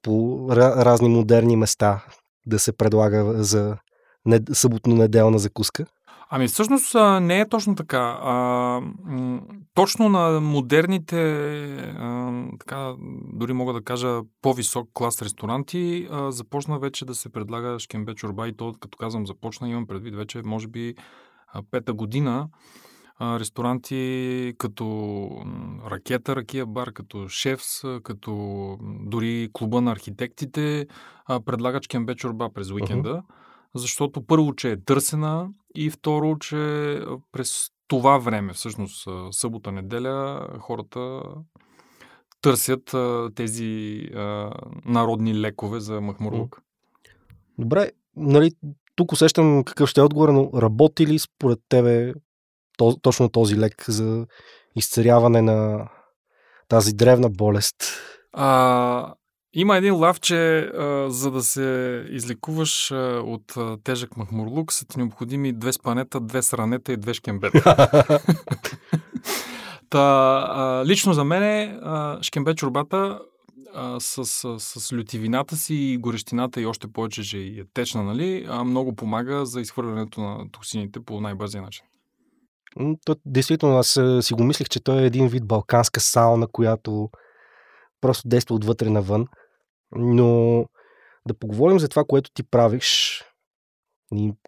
по 0.02 0.48
разни 0.52 1.10
модерни 1.10 1.56
места 1.56 2.06
да 2.46 2.60
се 2.60 2.78
предлага 2.78 3.44
за 3.44 3.78
съботно-неделна 4.54 5.40
закуска. 5.40 5.86
Ами 6.30 6.48
всъщност 6.48 6.96
не 7.22 7.40
е 7.40 7.50
точно 7.50 7.76
така. 7.76 8.20
А, 8.22 8.82
точно 9.74 10.10
на 10.10 10.40
модерните, 10.40 11.18
а, 11.98 12.32
така, 12.60 12.96
дори 13.34 13.54
мога 13.54 13.74
да 13.74 13.84
кажа 13.84 14.22
по-висок 14.42 14.90
клас 14.94 15.22
ресторанти, 15.22 16.08
а, 16.12 16.32
започна 16.32 16.80
вече 16.80 17.06
да 17.06 17.16
се 17.16 17.30
предлага 17.30 17.80
шкембе 17.80 18.16
чорба 18.16 18.48
и 18.48 18.56
то, 18.58 18.74
като 18.80 18.98
казвам 18.98 19.28
започна, 19.28 19.70
имам 19.70 19.88
предвид 19.88 20.16
вече, 20.16 20.42
може 20.46 20.68
би, 20.68 20.96
пета 21.72 21.94
година. 21.94 22.48
А, 23.16 23.40
ресторанти 23.40 24.54
като 24.58 25.30
Ракета, 25.92 26.36
Ракия 26.36 26.66
бар, 26.66 26.94
като 26.94 27.28
Шефс, 27.28 27.82
като 28.04 28.78
дори 28.82 29.50
клуба 29.54 29.82
на 29.82 29.92
архитектите 29.92 30.88
а, 31.26 31.40
предлагат 31.40 31.84
шкембе 31.84 32.16
чорба 32.16 32.50
през 32.54 32.72
уикенда. 32.72 33.10
Uh-huh 33.10 33.44
защото 33.76 34.26
първо, 34.26 34.56
че 34.56 34.72
е 34.72 34.82
търсена 34.82 35.50
и 35.76 35.90
второ, 35.90 36.38
че 36.40 36.56
през 37.32 37.70
това 37.88 38.18
време, 38.18 38.54
всъщност 38.54 39.08
събота, 39.32 39.72
неделя, 39.72 40.48
хората 40.60 41.22
търсят 42.42 42.96
тези 43.36 44.02
а, 44.16 44.52
народни 44.86 45.40
лекове 45.40 45.80
за 45.80 46.02
махмурлук. 46.02 46.62
Добре, 47.58 47.92
нали, 48.16 48.52
тук 48.96 49.12
усещам 49.12 49.64
какъв 49.64 49.90
ще 49.90 50.02
е 50.02 50.04
отговор, 50.04 50.30
но 50.30 50.50
работи 50.62 51.08
ли 51.08 51.20
според 51.20 51.60
тебе 51.70 52.14
то, 52.78 52.98
точно 53.02 53.30
този 53.30 53.58
лек 53.58 53.86
за 53.88 54.26
изцеряване 54.76 55.42
на 55.42 55.90
тази 56.68 56.94
древна 56.94 57.30
болест? 57.30 57.76
А, 58.34 59.14
има 59.54 59.78
един 59.78 59.96
лав, 59.96 60.20
че 60.20 60.60
а, 60.60 61.10
за 61.10 61.32
да 61.32 61.44
се 61.44 62.06
излекуваш 62.10 62.92
а, 62.92 62.96
от 63.26 63.58
а, 63.58 63.78
тежък 63.84 64.18
махмурлук 64.18 64.74
са 64.74 64.86
ти 64.86 64.98
необходими 64.98 65.54
две 65.54 65.74
спанета, 65.74 66.20
две 66.20 66.42
сранета 66.42 66.94
и 66.94 66.98
две 66.98 67.14
шкембета. 67.14 67.90
Та, 69.90 70.00
а, 70.50 70.86
лично 70.86 71.14
за 71.14 71.24
мен 71.24 71.80
шкембет 72.22 72.58
чорбата 72.58 73.20
а, 73.74 74.00
с, 74.00 74.26
с, 74.26 74.60
с 74.60 74.94
лютивината 74.94 75.56
си 75.56 75.76
и 75.76 75.98
горещината 75.98 76.62
и 76.62 76.66
още 76.66 76.88
повече, 76.88 77.24
че 77.24 77.38
е 77.40 77.64
течна, 77.74 78.04
нали, 78.04 78.46
а, 78.50 78.64
много 78.64 78.96
помага 78.96 79.46
за 79.46 79.62
изхвърлянето 79.62 80.22
на 80.22 80.50
токсините 80.52 81.00
по 81.00 81.22
най-бързия 81.22 81.62
начин. 81.62 81.86
То, 83.06 83.16
действително, 83.26 83.78
аз 83.78 84.00
си 84.22 84.34
го 84.34 84.44
мислех, 84.44 84.70
че 84.70 84.84
той 84.84 85.02
е 85.02 85.06
един 85.06 85.28
вид 85.28 85.48
балканска 85.48 86.00
сауна, 86.00 86.48
която 86.48 87.10
просто 88.02 88.28
действа 88.28 88.56
отвътре 88.56 88.90
навън. 88.90 89.28
Но 89.96 90.66
да 91.28 91.34
поговорим 91.34 91.80
за 91.80 91.90
това, 91.90 92.04
което 92.04 92.32
ти 92.34 92.44
правиш 92.44 93.20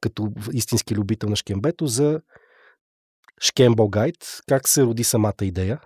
като 0.02 0.28
истински 0.54 0.96
любител 0.96 1.30
на 1.30 1.36
шкембето, 1.36 1.88
за 1.88 2.22
Шкембо 3.42 3.90
Гайд. 3.90 4.42
Как 4.48 4.68
се 4.68 4.84
роди 4.84 5.04
самата 5.04 5.34
идея? 5.42 5.80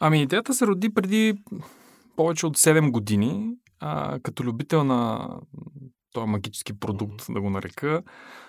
Ами 0.00 0.22
идеята 0.22 0.54
се 0.54 0.66
роди 0.66 0.94
преди 0.94 1.34
повече 2.16 2.46
от 2.46 2.58
7 2.58 2.90
години, 2.90 3.56
а, 3.80 4.18
като 4.22 4.44
любител 4.44 4.84
на 4.84 5.28
този 6.14 6.26
магически 6.26 6.72
продукт, 6.72 7.22
mm-hmm. 7.22 7.34
да 7.34 7.40
го 7.40 7.50
нарека. 7.50 8.02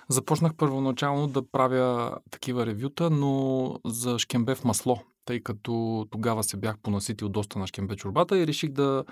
Започнах 0.10 0.55
първоначално 0.55 1.27
да 1.27 1.51
правя 1.51 2.17
такива 2.31 2.65
ревюта, 2.65 3.10
но 3.10 3.75
за 3.86 4.19
шкембе 4.19 4.55
в 4.55 4.63
масло, 4.63 5.00
тъй 5.25 5.39
като 5.39 6.05
тогава 6.12 6.43
се 6.43 6.57
бях 6.57 6.77
понаситил 6.79 7.29
доста 7.29 7.60
на 7.60 7.67
шкембе 7.67 7.95
чорбата 7.95 8.38
и 8.38 8.48
реших 8.48 8.72
да 8.72 9.03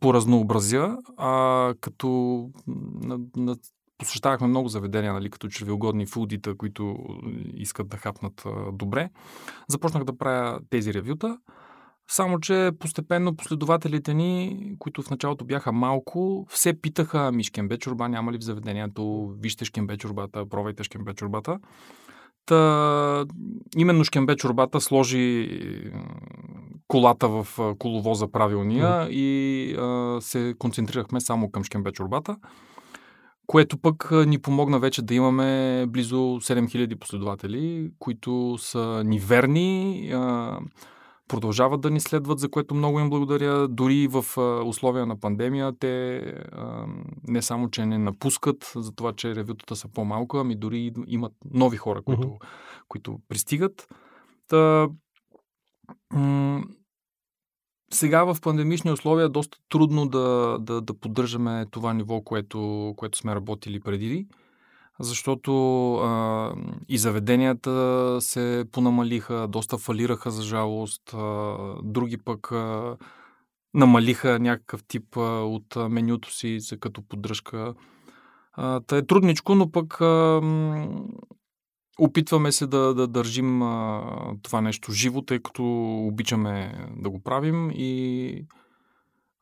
поразнообразя, 0.00 0.96
а, 1.16 1.74
като 1.80 2.08
на, 3.04 3.18
на, 3.36 3.56
посещавахме 3.98 4.46
много 4.46 4.68
заведения, 4.68 5.12
нали, 5.12 5.30
като 5.30 5.48
червеугодни 5.48 6.06
фудита, 6.06 6.56
които 6.56 6.96
искат 7.54 7.88
да 7.88 7.96
хапнат 7.96 8.42
а, 8.46 8.72
добре. 8.72 9.10
Започнах 9.68 10.04
да 10.04 10.18
правя 10.18 10.60
тези 10.70 10.94
ревюта. 10.94 11.38
Само, 12.12 12.40
че 12.40 12.70
постепенно 12.78 13.36
последователите 13.36 14.14
ни, 14.14 14.58
които 14.78 15.02
в 15.02 15.10
началото 15.10 15.44
бяха 15.44 15.72
малко, 15.72 16.46
все 16.48 16.80
питаха, 16.80 17.32
ми 17.32 17.44
шкембе 17.44 17.78
чорба 17.78 18.08
няма 18.08 18.32
ли 18.32 18.38
в 18.38 18.42
заведението, 18.42 19.34
вижте 19.40 19.64
шкембе 19.64 19.96
чорбата, 19.96 20.48
пробайте 20.48 20.84
шкембе 20.84 21.14
чорбата. 21.14 21.58
Та, 22.46 23.24
именно 23.76 24.04
Шкембе 24.04 24.36
чорбата 24.36 24.80
сложи 24.80 25.48
колата 26.88 27.28
в 27.28 27.46
коловоза 27.78 28.28
правилния 28.28 28.86
mm. 28.86 29.08
и 29.08 29.74
а, 29.78 30.20
се 30.20 30.54
концентрирахме 30.58 31.20
само 31.20 31.50
към 31.50 31.64
Шкембе 31.64 31.92
чорбата, 31.92 32.36
което 33.46 33.78
пък 33.78 34.10
ни 34.26 34.38
помогна 34.38 34.78
вече 34.78 35.02
да 35.02 35.14
имаме 35.14 35.84
близо 35.88 36.16
7000 36.16 36.98
последователи, 36.98 37.90
които 37.98 38.56
са 38.58 39.02
ни 39.04 39.18
верни, 39.18 40.12
продължават 41.30 41.80
да 41.80 41.90
ни 41.90 42.00
следват, 42.00 42.38
за 42.38 42.50
което 42.50 42.74
много 42.74 43.00
им 43.00 43.10
благодаря. 43.10 43.68
Дори 43.68 44.08
в 44.08 44.24
условия 44.66 45.06
на 45.06 45.20
пандемия 45.20 45.72
те 45.80 46.22
не 47.28 47.42
само, 47.42 47.70
че 47.70 47.86
не 47.86 47.98
напускат 47.98 48.72
за 48.76 48.92
това, 48.92 49.12
че 49.12 49.34
ревютата 49.34 49.76
са 49.76 49.88
по-малко, 49.88 50.36
ами 50.36 50.54
дори 50.54 50.92
имат 51.06 51.32
нови 51.50 51.76
хора, 51.76 52.02
които, 52.02 52.28
mm-hmm. 52.28 52.44
които 52.88 53.18
пристигат. 53.28 53.88
Та, 54.48 54.88
м- 56.12 56.64
сега 57.92 58.24
в 58.24 58.36
пандемични 58.42 58.90
условия 58.90 59.24
е 59.24 59.28
доста 59.28 59.58
трудно 59.68 60.08
да, 60.08 60.58
да, 60.60 60.80
да 60.80 60.94
поддържаме 60.94 61.66
това 61.70 61.94
ниво, 61.94 62.20
което, 62.20 62.94
което 62.96 63.18
сме 63.18 63.34
работили 63.34 63.80
преди 63.80 64.26
защото 65.00 65.94
а, 65.94 66.52
и 66.88 66.98
заведенията 66.98 68.16
се 68.20 68.64
понамалиха, 68.72 69.48
доста 69.48 69.78
фалираха 69.78 70.30
за 70.30 70.42
жалост, 70.42 71.14
а, 71.14 71.56
други 71.82 72.16
пък 72.16 72.52
а, 72.52 72.96
намалиха 73.74 74.38
някакъв 74.38 74.84
тип 74.84 75.16
а, 75.16 75.20
от 75.44 75.76
менюто 75.90 76.32
си 76.32 76.60
за 76.60 76.78
като 76.78 77.02
поддръжка. 77.02 77.74
А, 78.52 78.80
та 78.80 78.96
е 78.96 79.06
трудничко, 79.06 79.54
но 79.54 79.70
пък 79.70 80.00
а, 80.00 80.40
опитваме 81.98 82.52
се 82.52 82.66
да, 82.66 82.94
да 82.94 83.06
държим 83.06 83.62
а, 83.62 84.02
това 84.42 84.60
нещо 84.60 84.92
живо, 84.92 85.22
тъй 85.22 85.38
като 85.38 85.64
обичаме 86.06 86.86
да 86.96 87.10
го 87.10 87.22
правим 87.22 87.70
и 87.74 88.44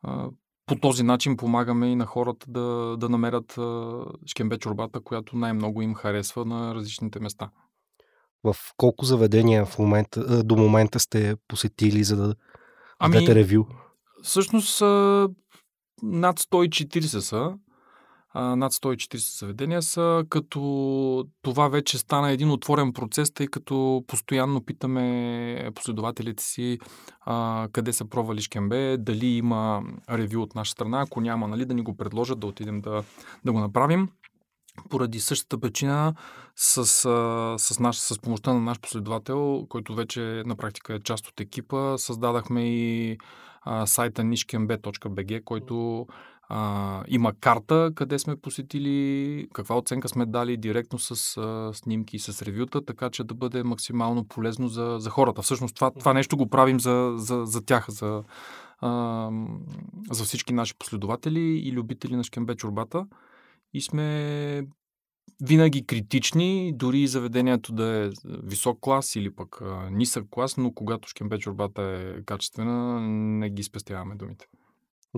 а, 0.02 0.28
по 0.68 0.76
този 0.76 1.02
начин 1.02 1.36
помагаме 1.36 1.86
и 1.86 1.96
на 1.96 2.06
хората 2.06 2.46
да, 2.50 2.96
да 2.96 3.08
намерят 3.08 3.58
шкембе 4.26 4.58
чорбата, 4.58 5.00
която 5.00 5.36
най-много 5.36 5.82
им 5.82 5.94
харесва 5.94 6.44
на 6.44 6.74
различните 6.74 7.20
места. 7.20 7.50
В 8.44 8.56
колко 8.76 9.04
заведения 9.04 9.66
в 9.66 9.78
момента, 9.78 10.44
до 10.44 10.56
момента 10.56 11.00
сте 11.00 11.36
посетили, 11.48 12.04
за 12.04 12.16
да 12.16 12.34
ами, 12.98 13.12
дадете 13.12 13.34
ревю? 13.34 13.64
Всъщност 14.22 14.80
над 16.02 16.40
140 16.40 17.18
са 17.18 17.54
над 18.38 18.72
140 18.72 19.38
заведения 19.38 19.82
са, 19.82 20.24
като 20.28 21.26
това 21.42 21.68
вече 21.68 21.98
стана 21.98 22.30
един 22.30 22.50
отворен 22.50 22.92
процес, 22.92 23.30
тъй 23.30 23.46
като 23.46 24.04
постоянно 24.06 24.64
питаме 24.64 25.70
последователите 25.74 26.42
си 26.42 26.78
а, 27.20 27.68
къде 27.72 27.92
са 27.92 28.04
пробвали 28.04 28.40
шкембе, 28.40 28.96
дали 28.96 29.26
има 29.26 29.82
ревю 30.10 30.42
от 30.42 30.54
наша 30.54 30.72
страна, 30.72 31.00
ако 31.00 31.20
няма, 31.20 31.48
нали, 31.48 31.64
да 31.64 31.74
ни 31.74 31.82
го 31.82 31.96
предложат, 31.96 32.40
да 32.40 32.46
отидем 32.46 32.80
да, 32.80 33.04
да 33.44 33.52
го 33.52 33.60
направим. 33.60 34.08
Поради 34.90 35.20
същата 35.20 35.60
причина 35.60 36.14
с, 36.56 36.84
с, 37.58 37.80
наш, 37.80 37.96
с 37.96 38.18
помощта 38.18 38.52
на 38.52 38.60
наш 38.60 38.80
последовател, 38.80 39.66
който 39.68 39.94
вече 39.94 40.42
на 40.46 40.56
практика 40.56 40.94
е 40.94 41.00
част 41.00 41.26
от 41.26 41.40
екипа, 41.40 41.98
създадахме 41.98 42.68
и 42.68 43.18
а, 43.62 43.86
сайта 43.86 44.22
nishkembe.bg, 44.22 45.44
който 45.44 46.06
а, 46.48 47.04
има 47.08 47.32
карта, 47.40 47.90
къде 47.94 48.18
сме 48.18 48.36
посетили, 48.36 49.48
каква 49.52 49.78
оценка 49.78 50.08
сме 50.08 50.26
дали 50.26 50.56
директно 50.56 50.98
с 50.98 51.36
а, 51.36 51.70
снимки 51.74 52.18
с 52.18 52.42
ревюта, 52.42 52.84
така 52.84 53.10
че 53.10 53.24
да 53.24 53.34
бъде 53.34 53.62
максимално 53.62 54.24
полезно 54.24 54.68
за, 54.68 54.96
за 54.98 55.10
хората. 55.10 55.42
Всъщност 55.42 55.74
това, 55.74 55.90
това 55.90 56.12
нещо 56.12 56.36
го 56.36 56.48
правим 56.48 56.80
за, 56.80 57.14
за, 57.16 57.42
за 57.44 57.64
тях, 57.64 57.90
за, 57.90 58.22
а, 58.78 59.30
за 60.10 60.24
всички 60.24 60.52
наши 60.52 60.74
последователи 60.78 61.40
и 61.40 61.72
любители 61.72 62.16
на 62.16 62.24
шкембе 62.24 62.54
чорбата. 62.54 63.06
И 63.72 63.80
сме 63.80 64.66
винаги 65.42 65.86
критични, 65.86 66.72
дори 66.74 67.06
заведението 67.06 67.72
да 67.72 67.84
е 67.84 68.10
висок 68.24 68.78
клас 68.80 69.16
или 69.16 69.34
пък 69.34 69.60
нисък 69.90 70.24
клас, 70.30 70.56
но 70.56 70.72
когато 70.72 71.08
шкембе 71.08 71.38
чорбата 71.38 71.82
е 71.82 72.22
качествена, 72.22 73.00
не 73.38 73.50
ги 73.50 73.62
спестяваме 73.62 74.14
думите. 74.14 74.46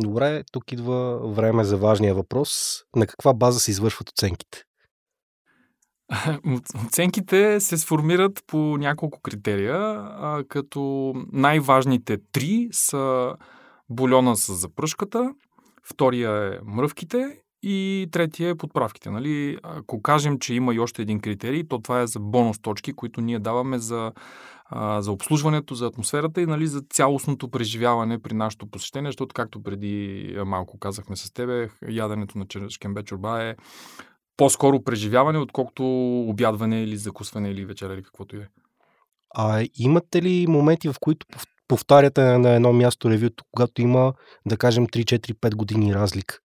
Добре, 0.03 0.43
тук 0.53 0.73
идва 0.73 1.29
време 1.33 1.65
за 1.65 1.77
важния 1.77 2.15
въпрос. 2.15 2.83
На 2.97 3.07
каква 3.07 3.35
база 3.35 3.61
се 3.61 3.71
извършват 3.71 4.09
оценките? 4.09 4.65
Оценките 6.87 7.61
се 7.61 7.77
сформират 7.77 8.45
по 8.47 8.57
няколко 8.57 9.21
критерия, 9.21 10.05
като 10.49 11.13
най-важните 11.33 12.19
три 12.33 12.69
са 12.73 13.35
бульона 13.89 14.37
с 14.37 14.55
запръшката, 14.55 15.35
втория 15.85 16.55
е 16.55 16.59
мръвките 16.65 17.41
и 17.63 18.09
третия 18.13 18.51
е 18.51 18.55
подправките. 18.55 19.11
Нали? 19.11 19.59
Ако 19.63 20.03
кажем, 20.03 20.39
че 20.39 20.55
има 20.55 20.75
и 20.75 20.79
още 20.79 21.03
един 21.03 21.21
критерий, 21.21 21.69
то 21.69 21.79
това 21.79 22.01
е 22.01 22.07
за 22.07 22.21
бонус 22.21 22.59
точки, 22.59 22.93
които 22.93 23.21
ние 23.21 23.39
даваме 23.39 23.79
за, 23.79 24.13
а, 24.73 25.03
за 25.03 25.13
обслужването, 25.13 25.75
за 25.75 25.87
атмосферата 25.87 26.41
и 26.41 26.47
нали, 26.47 26.67
за 26.67 26.83
цялостното 26.91 27.49
преживяване 27.49 28.19
при 28.19 28.35
нашето 28.35 28.67
посещение, 28.67 29.09
защото 29.09 29.35
както 29.35 29.63
преди 29.63 30.37
малко 30.47 30.79
казахме 30.79 31.17
с 31.17 31.33
тебе, 31.33 31.69
яденето 31.89 32.39
на 32.39 32.71
шкембе 32.71 33.03
чорба 33.03 33.43
е 33.43 33.57
по-скоро 34.37 34.83
преживяване, 34.83 35.39
отколкото 35.39 35.85
обядване 36.29 36.83
или 36.83 36.97
закусване 36.97 37.51
или 37.51 37.65
вечеря 37.65 37.95
или 37.95 38.03
каквото 38.03 38.37
и 38.37 38.39
е. 38.39 38.49
А 39.35 39.67
имате 39.79 40.23
ли 40.23 40.47
моменти, 40.47 40.89
в 40.89 40.95
които 41.01 41.27
повтаряте 41.69 42.39
на 42.39 42.51
едно 42.51 42.73
място 42.73 43.11
ревюто, 43.11 43.45
когато 43.53 43.83
има, 43.83 44.13
да 44.47 44.57
кажем, 44.57 44.87
3-4-5 44.87 45.55
години 45.55 45.95
разлика? 45.95 46.39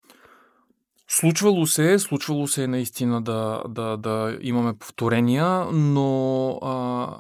Случвало 1.09 1.67
се 1.67 1.93
е, 1.93 1.99
случвало 1.99 2.47
се 2.47 2.65
е 2.65 2.67
наистина 2.67 3.23
да, 3.23 3.63
да, 3.69 3.97
да 3.97 4.39
имаме 4.41 4.79
повторения, 4.79 5.65
но 5.73 6.49
а, 6.63 7.19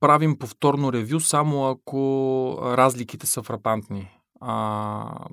правим 0.00 0.38
повторно 0.38 0.92
ревю 0.92 1.20
само 1.20 1.66
ако 1.66 2.58
разликите 2.62 3.26
са 3.26 3.42
фрапантни. 3.42 4.10
А, 4.40 5.26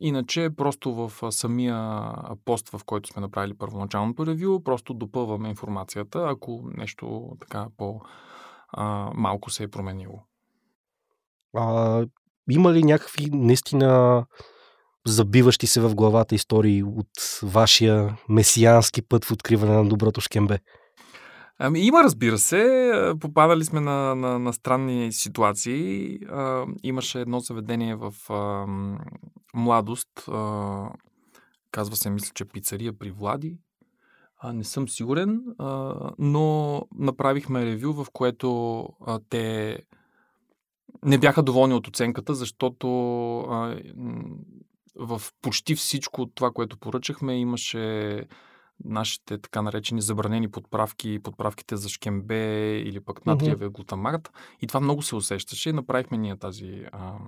иначе 0.00 0.50
просто 0.56 0.92
в 0.94 1.32
самия 1.32 2.12
пост, 2.44 2.68
в 2.68 2.80
който 2.86 3.08
сме 3.12 3.22
направили 3.22 3.54
първоначалното 3.54 4.26
ревю, 4.26 4.62
просто 4.64 4.94
допълваме 4.94 5.48
информацията, 5.48 6.26
ако 6.28 6.62
нещо 6.76 7.30
така 7.40 7.66
по-малко 7.76 9.50
се 9.50 9.62
е 9.62 9.68
променило. 9.68 10.22
А, 11.56 12.04
има 12.50 12.72
ли 12.72 12.82
някакви 12.84 13.30
наистина 13.32 14.24
забиващи 15.06 15.66
се 15.66 15.80
в 15.80 15.94
главата 15.94 16.34
истории 16.34 16.82
от 16.82 17.40
вашия 17.42 18.18
месиански 18.28 19.02
път 19.02 19.24
в 19.24 19.32
откриване 19.32 19.72
на 19.72 19.88
доброто 19.88 20.20
шкембе? 20.20 20.58
Ами 21.58 21.80
има, 21.80 22.02
разбира 22.02 22.38
се. 22.38 22.92
Попадали 23.20 23.64
сме 23.64 23.80
на, 23.80 24.14
на, 24.14 24.38
на 24.38 24.52
странни 24.52 25.12
ситуации. 25.12 26.18
А, 26.28 26.66
имаше 26.82 27.20
едно 27.20 27.40
заведение 27.40 27.96
в 27.96 28.12
а, 28.30 28.66
младост. 29.54 30.28
А, 30.28 30.88
казва 31.70 31.96
се, 31.96 32.10
мисля, 32.10 32.32
че 32.34 32.44
пицария 32.44 32.98
при 32.98 33.10
Влади. 33.10 33.58
А, 34.38 34.52
не 34.52 34.64
съм 34.64 34.88
сигурен, 34.88 35.42
а, 35.58 35.94
но 36.18 36.82
направихме 36.98 37.66
ревю, 37.66 37.92
в 37.92 38.06
което 38.12 38.80
а, 39.06 39.20
те 39.30 39.78
не 41.04 41.18
бяха 41.18 41.42
доволни 41.42 41.74
от 41.74 41.88
оценката, 41.88 42.34
защото 42.34 42.88
а, 43.40 43.76
в 44.96 45.22
почти 45.42 45.74
всичко 45.74 46.22
от 46.22 46.34
това, 46.34 46.50
което 46.50 46.78
поръчахме, 46.78 47.40
имаше 47.40 48.24
нашите 48.84 49.38
така 49.38 49.62
наречени 49.62 50.02
забранени 50.02 50.50
подправки, 50.50 51.20
подправките 51.22 51.76
за 51.76 51.88
шкембе 51.88 52.76
или 52.78 53.00
пък 53.00 53.26
натриевия 53.26 53.70
глутамат. 53.70 54.32
И 54.60 54.66
това 54.66 54.80
много 54.80 55.02
се 55.02 55.16
усещаше. 55.16 55.72
Направихме 55.72 56.16
ние 56.16 56.36
тази 56.36 56.84
а, 56.92 57.18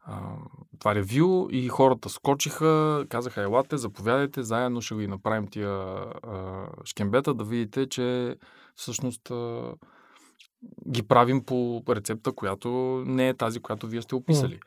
а, 0.00 0.36
това 0.78 0.94
ревю 0.94 1.48
и 1.50 1.68
хората 1.68 2.08
скочиха, 2.08 3.04
казаха, 3.08 3.42
елате, 3.42 3.76
заповядайте, 3.76 4.42
заедно 4.42 4.80
ще 4.80 4.94
ги 4.94 5.06
направим 5.06 5.46
тия 5.46 5.70
а, 5.70 6.66
шкембета, 6.84 7.34
да 7.34 7.44
видите, 7.44 7.88
че 7.88 8.36
всъщност 8.74 9.30
а, 9.30 9.72
ги 10.90 11.02
правим 11.02 11.44
по 11.44 11.82
рецепта, 11.88 12.32
която 12.32 12.68
не 13.06 13.28
е 13.28 13.34
тази, 13.34 13.60
която 13.60 13.86
вие 13.86 14.02
сте 14.02 14.14
описали. 14.14 14.54
Mm. 14.54 14.62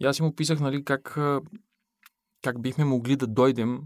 И 0.00 0.06
аз 0.06 0.18
им 0.18 0.26
описах, 0.26 0.60
нали, 0.60 0.84
как, 0.84 1.18
как 2.42 2.62
бихме 2.62 2.84
могли 2.84 3.16
да 3.16 3.26
дойдем 3.26 3.80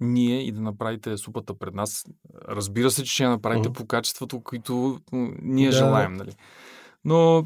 ние 0.00 0.46
и 0.46 0.52
да 0.52 0.60
направите 0.60 1.16
супата 1.16 1.58
пред 1.58 1.74
нас. 1.74 2.04
Разбира 2.48 2.90
се, 2.90 3.04
че 3.04 3.12
ще 3.12 3.22
я 3.22 3.30
направите 3.30 3.68
mm-hmm. 3.68 3.72
по 3.72 3.86
качеството, 3.86 4.40
които 4.40 5.00
ние 5.42 5.70
да. 5.70 5.76
желаем, 5.76 6.12
нали. 6.12 6.32
Но 7.04 7.44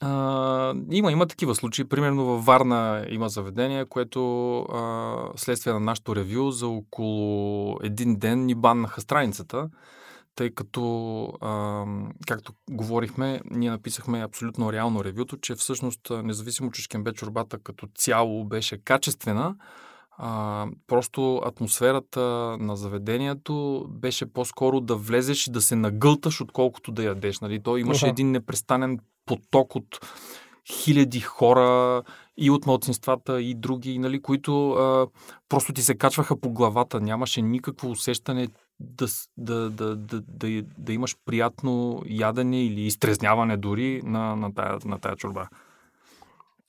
а, 0.00 0.74
има, 0.90 1.12
има 1.12 1.26
такива 1.26 1.54
случаи. 1.54 1.88
Примерно 1.88 2.24
във 2.24 2.44
Варна 2.44 3.06
има 3.08 3.28
заведение, 3.28 3.84
което 3.84 4.58
а, 4.60 5.16
следствие 5.36 5.72
на 5.72 5.80
нашото 5.80 6.16
ревю 6.16 6.50
за 6.50 6.68
около 6.68 7.76
един 7.82 8.16
ден 8.16 8.46
ни 8.46 8.54
баннаха 8.54 9.00
страницата 9.00 9.68
тъй 10.40 10.50
като, 10.50 11.24
а, 11.40 11.84
както 12.26 12.52
говорихме, 12.70 13.40
ние 13.50 13.70
написахме 13.70 14.24
абсолютно 14.24 14.72
реално 14.72 15.04
ревюто, 15.04 15.36
че 15.36 15.54
всъщност, 15.54 16.00
независимо, 16.10 16.70
че 16.70 16.82
Шкембе 16.82 17.12
чорбата 17.12 17.58
като 17.58 17.88
цяло 17.94 18.44
беше 18.44 18.84
качествена, 18.84 19.56
а, 20.22 20.66
просто 20.86 21.40
атмосферата 21.44 22.20
на 22.60 22.76
заведението 22.76 23.86
беше 23.90 24.32
по-скоро 24.32 24.80
да 24.80 24.96
влезеш 24.96 25.46
и 25.46 25.50
да 25.50 25.60
се 25.60 25.76
нагълташ, 25.76 26.40
отколкото 26.40 26.92
да 26.92 27.04
ядеш. 27.04 27.40
Нали? 27.40 27.62
То 27.62 27.76
имаше 27.76 28.06
uh-huh. 28.06 28.10
един 28.10 28.30
непрестанен 28.30 28.98
поток 29.26 29.76
от 29.76 30.00
хиляди 30.72 31.20
хора 31.20 32.02
и 32.36 32.50
от 32.50 32.66
младсинствата 32.66 33.42
и 33.42 33.54
други, 33.54 33.98
нали, 33.98 34.22
които 34.22 34.70
а, 34.70 35.06
просто 35.48 35.72
ти 35.72 35.82
се 35.82 35.94
качваха 35.94 36.40
по 36.40 36.50
главата. 36.50 37.00
Нямаше 37.00 37.42
никакво 37.42 37.90
усещане, 37.90 38.48
да, 38.80 39.06
да, 39.36 39.70
да, 39.70 39.96
да, 39.96 40.20
да, 40.20 40.62
да 40.78 40.92
имаш 40.92 41.16
приятно 41.24 42.02
ядене 42.06 42.64
или 42.64 42.80
изтрезняване 42.80 43.56
дори 43.56 44.02
на, 44.04 44.36
на, 44.36 44.54
тая, 44.54 44.78
на 44.84 44.98
тая 44.98 45.16
чорба. 45.16 45.48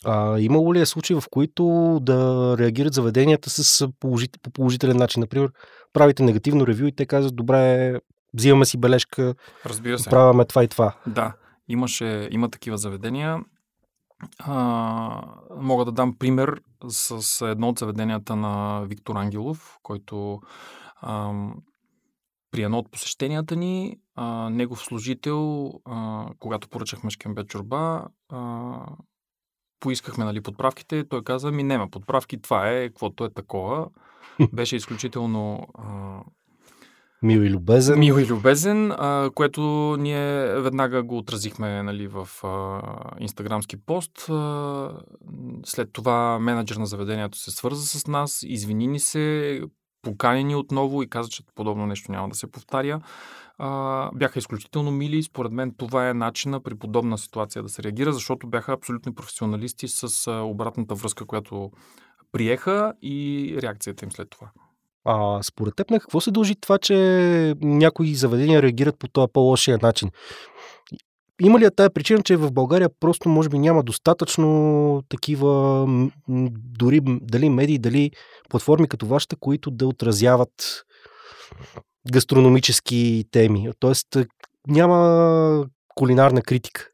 А, 0.06 0.40
имало 0.40 0.74
ли 0.74 0.80
е 0.80 0.86
случаи, 0.86 1.16
в 1.16 1.24
които 1.32 1.98
да 2.02 2.56
реагират 2.60 2.94
заведенията 2.94 3.50
с 3.50 3.88
положител, 4.00 4.40
по 4.44 4.52
положителен 4.52 4.98
начин? 4.98 5.20
Например, 5.20 5.52
правите 5.94 6.24
негативно 6.24 6.68
ревю 6.68 6.86
и 6.88 6.96
те 6.96 7.06
казват, 7.06 7.36
добре, 7.36 7.94
взимаме 8.34 8.66
си 8.66 8.78
бележка, 8.78 9.36
Разбира 9.66 10.00
се. 10.00 10.10
правяме 10.10 10.46
това 10.46 10.64
и 10.64 10.68
това. 10.68 10.96
Да, 11.08 11.34
имаше, 11.68 12.28
има 12.32 12.50
такива 12.50 12.78
заведения. 12.78 13.40
А, 14.40 15.22
мога 15.58 15.86
да 15.86 15.92
дам 15.92 16.16
пример 16.18 16.62
с 16.88 17.48
едно 17.48 17.70
от 17.70 17.80
заведенията 17.80 18.36
на 18.36 18.86
Виктор 18.86 19.16
Ангелов, 19.16 19.78
който 19.84 20.40
а, 21.02 21.32
при 22.52 22.64
едно 22.64 22.78
от 22.78 22.92
посещенията 22.92 23.56
ни, 23.56 23.98
а, 24.16 24.50
негов 24.50 24.80
служител, 24.82 25.72
а, 25.86 26.26
когато 26.40 26.70
поръчахме 26.70 27.10
шкембе 27.10 27.44
чорба, 27.44 28.06
а, 28.30 28.78
поискахме 29.82 30.26
нали, 30.26 30.42
подправките. 30.42 31.04
Той 31.04 31.24
каза, 31.24 31.52
ми 31.52 31.64
нема 31.64 31.88
подправки, 31.90 32.42
това 32.42 32.70
е, 32.70 32.88
каквото 32.88 33.26
е 33.26 33.30
такова. 33.30 33.88
Беше 34.54 34.76
изключително 34.76 35.68
а, 35.76 36.20
Мил 37.24 37.40
и 37.40 37.50
любезен. 37.50 38.00
Мил 38.00 38.14
и 38.14 38.26
любезен, 38.26 38.92
а, 38.92 39.30
което 39.36 39.62
ние 40.00 40.46
веднага 40.46 41.04
го 41.04 41.18
отразихме 41.18 41.84
нали, 41.84 42.08
в 42.08 42.30
а, 42.44 42.82
инстаграмски 43.20 43.78
пост. 43.78 44.30
А, 44.30 44.92
след 45.66 45.94
това 45.94 46.40
менеджер 46.40 46.76
на 46.76 46.86
заведението 46.86 47.38
се 47.38 47.52
свърза 47.52 47.88
с 47.88 48.08
нас, 48.08 48.40
извини 48.44 48.88
ни 48.88 49.00
се, 49.00 49.62
поканени 50.02 50.56
отново 50.56 51.04
и 51.04 51.10
каза, 51.10 51.30
че 51.30 51.44
подобно 51.56 51.86
нещо 51.86 52.12
няма 52.12 52.30
да 52.30 52.36
се 52.36 52.52
повтаря. 52.52 53.02
А, 53.64 54.10
бяха 54.14 54.40
изключително 54.40 54.92
мили. 54.92 55.24
Според 55.24 55.52
мен 55.52 55.74
това 55.78 56.10
е 56.10 56.14
начина 56.14 56.60
при 56.60 56.76
подобна 56.76 57.18
ситуация 57.18 57.64
да 57.64 57.70
се 57.70 57.84
реагира, 57.84 58.14
защото 58.14 58.48
бяха 58.48 58.74
абсолютни 58.74 59.14
професионалисти 59.14 59.88
с 59.88 60.28
а, 60.28 60.32
обратната 60.32 60.96
връзка, 60.96 61.26
която 61.26 61.72
приеха 62.32 62.94
и 63.02 63.56
реакцията 63.62 64.06
им 64.06 64.12
след 64.12 64.30
това. 64.30 64.52
А 65.06 65.44
според 65.44 65.76
теб 65.76 65.90
на 65.90 66.00
какво 66.00 66.22
се 66.22 66.32
дължи 66.32 66.56
това, 66.56 66.78
че 66.78 66.96
някои 67.62 68.16
заведения 68.16 68.62
реагират 68.62 69.00
по 69.00 69.08
този 69.08 69.28
по-лошия 69.34 69.80
начин? 69.82 70.10
Има 71.42 71.60
ли 71.60 71.66
е 71.66 71.72
тая 71.72 71.94
причина, 71.94 72.22
че 72.24 72.38
в 72.38 72.52
България 72.52 72.90
просто 73.00 73.30
може 73.30 73.50
би 73.50 73.60
няма 73.60 73.84
достатъчно 73.84 75.04
такива, 75.10 75.86
дори 76.80 77.00
дали 77.04 77.50
медии, 77.50 77.80
дали 77.80 78.12
платформи 78.50 78.88
като 78.88 79.06
вашата, 79.06 79.36
които 79.36 79.72
да 79.72 79.88
отразяват 79.88 80.84
гастрономически 82.12 83.26
теми? 83.32 83.70
Тоест 83.80 84.08
няма 84.68 85.66
кулинарна 85.96 86.42
критика. 86.42 86.88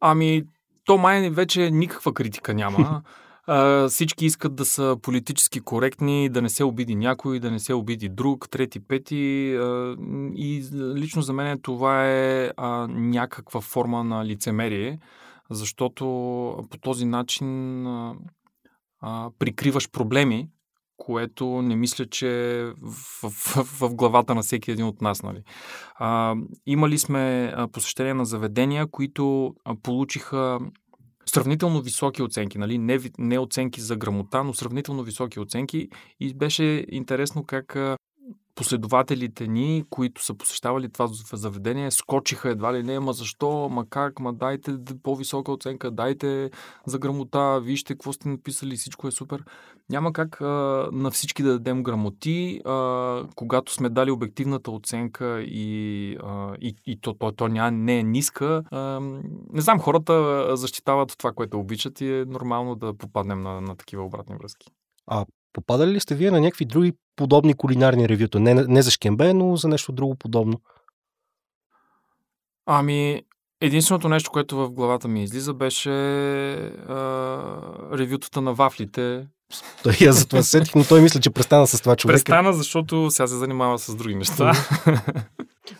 Ами, 0.00 0.42
то 0.84 0.98
май 0.98 1.30
вече 1.30 1.70
никаква 1.70 2.14
критика 2.14 2.54
няма. 2.54 3.02
А, 3.46 3.88
всички 3.88 4.26
искат 4.26 4.54
да 4.54 4.64
са 4.64 4.96
политически 5.02 5.60
коректни, 5.60 6.28
да 6.28 6.42
не 6.42 6.48
се 6.48 6.64
обиди 6.64 6.94
някой, 6.94 7.40
да 7.40 7.50
не 7.50 7.58
се 7.58 7.74
обиди 7.74 8.08
друг, 8.08 8.48
трети, 8.50 8.80
пети. 8.80 9.54
А, 9.56 9.96
и 10.34 10.64
лично 10.96 11.22
за 11.22 11.32
мен 11.32 11.58
това 11.62 12.10
е 12.10 12.50
а, 12.56 12.86
някаква 12.88 13.60
форма 13.60 14.04
на 14.04 14.24
лицемерие, 14.24 14.98
защото 15.50 16.04
по 16.70 16.78
този 16.80 17.04
начин 17.04 17.86
а, 17.86 18.14
а, 19.00 19.30
прикриваш 19.38 19.90
проблеми, 19.90 20.48
което 21.04 21.62
не 21.62 21.76
мисля, 21.76 22.06
че 22.06 22.28
в, 22.82 23.30
в, 23.30 23.64
в 23.80 23.94
главата 23.94 24.34
на 24.34 24.42
всеки 24.42 24.70
един 24.70 24.84
от 24.84 25.02
нас. 25.02 25.22
Нали. 25.22 25.42
А, 25.94 26.34
имали 26.66 26.98
сме 26.98 27.54
посещения 27.72 28.14
на 28.14 28.24
заведения, 28.24 28.86
които 28.86 29.54
получиха 29.82 30.58
сравнително 31.26 31.80
високи 31.80 32.22
оценки, 32.22 32.58
нали? 32.58 32.78
не, 32.78 32.98
не 33.18 33.38
оценки 33.38 33.80
за 33.80 33.96
грамота, 33.96 34.44
но 34.44 34.54
сравнително 34.54 35.02
високи 35.02 35.40
оценки 35.40 35.88
и 36.20 36.34
беше 36.34 36.86
интересно 36.88 37.44
как 37.46 37.76
последователите 38.54 39.46
ни, 39.46 39.84
които 39.90 40.24
са 40.24 40.34
посещавали 40.34 40.92
това 40.92 41.08
заведение, 41.32 41.90
скочиха 41.90 42.50
едва 42.50 42.74
ли 42.74 42.82
не, 42.82 43.00
ма 43.00 43.12
защо, 43.12 43.68
ма 43.68 43.86
как, 43.90 44.20
ма 44.20 44.32
дайте 44.32 44.76
по-висока 45.02 45.52
оценка, 45.52 45.90
дайте 45.90 46.50
за 46.86 46.98
грамота, 46.98 47.60
вижте 47.60 47.94
какво 47.94 48.12
сте 48.12 48.28
написали, 48.28 48.76
всичко 48.76 49.08
е 49.08 49.10
супер. 49.10 49.44
Няма 49.90 50.12
как 50.12 50.40
а, 50.40 50.44
на 50.92 51.10
всички 51.10 51.42
да 51.42 51.52
дадем 51.52 51.82
грамоти, 51.82 52.60
а, 52.64 53.24
когато 53.34 53.72
сме 53.72 53.88
дали 53.88 54.10
обективната 54.10 54.70
оценка 54.70 55.42
и, 55.42 56.16
а, 56.22 56.54
и, 56.60 56.76
и 56.86 57.00
то, 57.00 57.14
то, 57.14 57.32
то 57.32 57.48
ня, 57.48 57.70
не 57.70 57.98
е 57.98 58.02
ниска. 58.02 58.62
А, 58.70 59.00
не 59.52 59.60
знам, 59.60 59.80
хората 59.80 60.46
защитават 60.56 61.14
това, 61.18 61.32
което 61.32 61.58
обичат 61.58 62.00
и 62.00 62.12
е 62.12 62.24
нормално 62.24 62.74
да 62.74 62.94
попаднем 62.94 63.42
на, 63.42 63.60
на 63.60 63.76
такива 63.76 64.02
обратни 64.02 64.36
връзки. 64.36 64.66
А 65.06 65.26
Попадали 65.52 65.90
ли 65.90 66.00
сте 66.00 66.14
вие 66.14 66.30
на 66.30 66.40
някакви 66.40 66.64
други 66.64 66.92
подобни 67.16 67.54
кулинарни 67.54 68.08
ревюта? 68.08 68.40
Не, 68.40 68.54
не 68.54 68.82
за 68.82 68.90
шкембе, 68.90 69.34
но 69.34 69.56
за 69.56 69.68
нещо 69.68 69.92
друго 69.92 70.14
подобно. 70.14 70.60
Ами, 72.66 73.22
единственото 73.60 74.08
нещо, 74.08 74.30
което 74.30 74.56
в 74.56 74.70
главата 74.70 75.08
ми 75.08 75.22
излиза, 75.22 75.54
беше 75.54 75.90
а, 75.90 76.96
ревютата 77.92 78.40
на 78.40 78.54
вафлите. 78.54 79.26
Той 79.82 79.96
я 80.00 80.12
за 80.12 80.28
това 80.28 80.42
сетих, 80.42 80.74
но 80.74 80.84
той 80.84 81.00
мисля, 81.00 81.20
че 81.20 81.30
престана 81.30 81.66
с 81.66 81.80
това 81.80 81.96
човек. 81.96 82.14
Престана, 82.14 82.52
защото 82.52 83.10
сега 83.10 83.26
се 83.26 83.36
занимава 83.36 83.78
с 83.78 83.94
други 83.94 84.14
неща. 84.14 84.52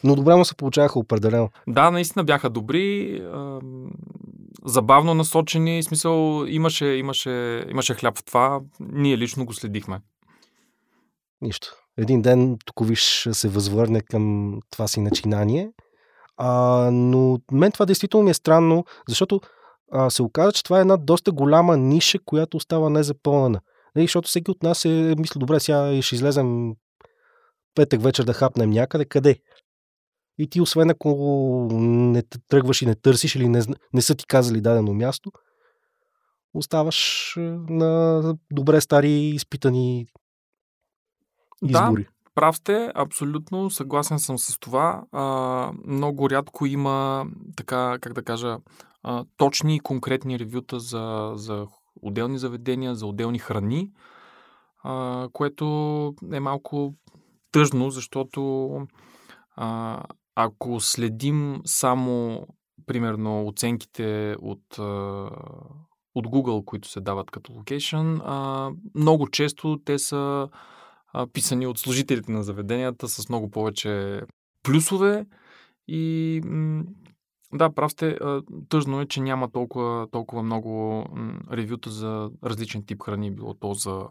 Но 0.04 0.16
добре 0.16 0.36
му 0.36 0.44
се 0.44 0.54
получаваха 0.54 0.98
определено. 0.98 1.48
Да, 1.68 1.90
наистина 1.90 2.24
бяха 2.24 2.50
добри, 2.50 3.20
забавно 4.64 5.14
насочени, 5.14 5.82
смисъл 5.82 6.44
имаше, 6.48 6.86
имаше, 6.86 7.64
имаше 7.70 7.94
хляб 7.94 8.18
в 8.18 8.24
това. 8.24 8.60
Ние 8.80 9.18
лично 9.18 9.44
го 9.44 9.52
следихме. 9.52 10.00
Нищо. 11.40 11.68
Един 11.98 12.22
ден 12.22 12.58
тук 12.64 12.86
виж 12.86 13.28
се 13.32 13.48
възвърне 13.48 14.00
към 14.00 14.54
това 14.70 14.88
си 14.88 15.00
начинание. 15.00 15.70
А, 16.36 16.90
но 16.92 17.38
мен 17.52 17.72
това 17.72 17.86
действително 17.86 18.24
ми 18.24 18.30
е 18.30 18.34
странно, 18.34 18.84
защото 19.08 19.40
а, 19.92 20.10
се 20.10 20.22
оказа, 20.22 20.52
че 20.52 20.64
това 20.64 20.78
е 20.78 20.80
една 20.80 20.96
доста 20.96 21.32
голяма 21.32 21.76
ниша, 21.76 22.18
която 22.24 22.56
остава 22.56 22.90
незапълнена. 22.90 23.60
Нали, 23.96 24.04
защото 24.04 24.28
всеки 24.28 24.50
от 24.50 24.62
нас 24.62 24.84
е 24.84 25.14
мисля, 25.18 25.38
добре, 25.38 25.60
сега 25.60 26.02
ще 26.02 26.14
излезем 26.14 26.72
петък 27.74 28.02
вечер 28.02 28.24
да 28.24 28.32
хапнем 28.32 28.70
някъде. 28.70 29.04
Къде? 29.04 29.36
И 30.38 30.50
ти, 30.50 30.60
освен 30.60 30.90
ако 30.90 31.68
не 31.72 32.22
тръгваш 32.48 32.82
и 32.82 32.86
не 32.86 32.94
търсиш 32.94 33.34
или 33.34 33.48
не, 33.48 33.62
не 33.92 34.02
са 34.02 34.14
ти 34.14 34.26
казали 34.26 34.60
дадено 34.60 34.94
място, 34.94 35.32
оставаш 36.54 37.34
на 37.68 38.22
добре 38.52 38.80
стари 38.80 39.10
изпитани 39.10 40.06
избори. 41.62 42.02
Да, 42.02 42.10
прав 42.34 42.56
сте, 42.56 42.92
абсолютно 42.94 43.70
съгласен 43.70 44.18
съм 44.18 44.38
с 44.38 44.58
това. 44.58 45.02
А, 45.12 45.72
много 45.86 46.30
рядко 46.30 46.66
има 46.66 47.26
така, 47.56 47.98
как 48.00 48.12
да 48.12 48.22
кажа, 48.22 48.58
а, 49.02 49.24
точни 49.36 49.76
и 49.76 49.80
конкретни 49.80 50.38
ревюта 50.38 50.80
за, 50.80 51.32
за 51.34 51.66
отделни 52.02 52.38
заведения, 52.38 52.94
за 52.94 53.06
отделни 53.06 53.38
храни, 53.38 53.90
а, 54.84 55.28
което 55.32 55.64
е 56.32 56.40
малко 56.40 56.94
тъжно, 57.52 57.90
защото 57.90 58.70
а, 59.56 60.00
ако 60.34 60.80
следим 60.80 61.60
само, 61.64 62.46
примерно, 62.86 63.46
оценките 63.46 64.36
от, 64.40 64.78
от 66.14 66.26
Google, 66.26 66.64
които 66.64 66.88
се 66.88 67.00
дават 67.00 67.30
като 67.30 67.52
локейшн, 67.52 68.16
много 68.94 69.28
често 69.28 69.80
те 69.84 69.98
са 69.98 70.48
писани 71.32 71.66
от 71.66 71.78
служителите 71.78 72.32
на 72.32 72.42
заведенията 72.42 73.08
с 73.08 73.28
много 73.28 73.50
повече 73.50 74.22
плюсове 74.62 75.26
и 75.88 76.40
да, 77.52 77.70
прав 77.74 77.92
сте. 77.92 78.18
Тъжно 78.68 79.00
е, 79.00 79.06
че 79.06 79.20
няма 79.20 79.50
толкова, 79.50 80.06
толкова 80.10 80.42
много 80.42 81.04
ревюта 81.52 81.90
за 81.90 82.30
различен 82.44 82.84
тип 82.86 83.02
храни, 83.02 83.30
било 83.30 83.54
то 83.54 83.74
за 83.74 84.06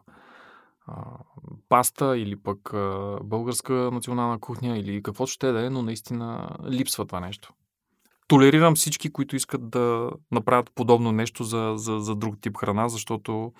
паста 1.69 2.17
или 2.17 2.35
пък 2.35 2.73
а, 2.73 3.17
българска 3.23 3.73
национална 3.73 4.39
кухня 4.39 4.77
или 4.77 5.03
какво 5.03 5.25
ще 5.25 5.51
да 5.51 5.65
е, 5.65 5.69
но 5.69 5.81
наистина 5.81 6.49
липсва 6.69 7.05
това 7.05 7.19
нещо. 7.19 7.53
Толерирам 8.27 8.75
всички, 8.75 9.11
които 9.11 9.35
искат 9.35 9.69
да 9.69 10.09
направят 10.31 10.71
подобно 10.75 11.11
нещо 11.11 11.43
за, 11.43 11.73
за, 11.75 11.99
за 11.99 12.15
друг 12.15 12.35
тип 12.41 12.57
храна, 12.57 12.89
защото 12.89 13.53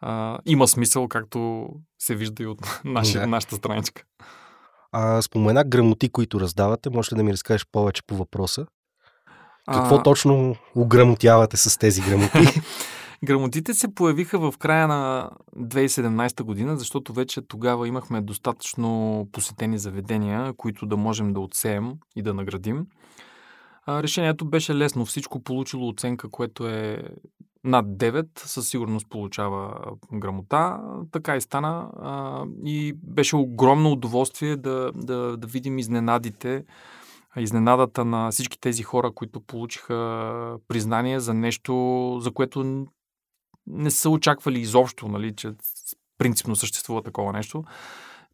а, 0.00 0.38
има 0.46 0.68
смисъл, 0.68 1.08
както 1.08 1.68
се 1.98 2.14
вижда 2.14 2.42
и 2.42 2.46
от 2.46 2.80
наши, 2.84 3.12
да. 3.12 3.26
нашата 3.26 3.56
страничка. 3.56 4.02
А, 4.92 5.22
спомена 5.22 5.64
грамоти, 5.64 6.08
които 6.08 6.40
раздавате. 6.40 6.90
Може 6.90 7.12
ли 7.12 7.16
да 7.16 7.22
ми 7.22 7.32
разкажеш 7.32 7.66
повече 7.72 8.02
по 8.06 8.16
въпроса? 8.16 8.66
Какво 9.72 9.94
а... 9.96 10.02
точно 10.02 10.56
ограмотявате 10.74 11.56
с 11.56 11.78
тези 11.78 12.02
грамоти? 12.02 12.38
Грамотите 13.24 13.74
се 13.74 13.94
появиха 13.94 14.38
в 14.38 14.58
края 14.58 14.88
на 14.88 15.30
2017 15.56 16.42
година, 16.42 16.76
защото 16.76 17.12
вече 17.12 17.42
тогава 17.42 17.88
имахме 17.88 18.20
достатъчно 18.20 19.28
посетени 19.32 19.78
заведения, 19.78 20.52
които 20.52 20.86
да 20.86 20.96
можем 20.96 21.32
да 21.32 21.40
отсеем 21.40 21.92
и 22.16 22.22
да 22.22 22.34
наградим. 22.34 22.86
Решението 23.88 24.44
беше 24.44 24.74
лесно. 24.74 25.04
Всичко 25.04 25.42
получило 25.42 25.88
оценка, 25.88 26.30
което 26.30 26.68
е 26.68 27.02
над 27.64 27.86
9, 27.86 28.26
със 28.38 28.68
сигурност 28.68 29.06
получава 29.10 29.74
грамота. 30.14 30.80
Така 31.12 31.36
и 31.36 31.40
стана. 31.40 31.90
И 32.64 32.92
беше 33.02 33.36
огромно 33.36 33.92
удоволствие 33.92 34.56
да, 34.56 34.92
да, 34.94 35.36
да 35.36 35.46
видим 35.46 35.78
изненадите, 35.78 36.64
изненадата 37.36 38.04
на 38.04 38.30
всички 38.30 38.60
тези 38.60 38.82
хора, 38.82 39.12
които 39.12 39.40
получиха 39.40 40.56
признание 40.68 41.20
за 41.20 41.34
нещо, 41.34 42.18
за 42.20 42.30
което 42.30 42.86
не 43.66 43.90
са 43.90 44.10
очаквали 44.10 44.60
изобщо, 44.60 45.08
нали, 45.08 45.36
че 45.36 45.52
принципно 46.18 46.56
съществува 46.56 47.02
такова 47.02 47.32
нещо. 47.32 47.64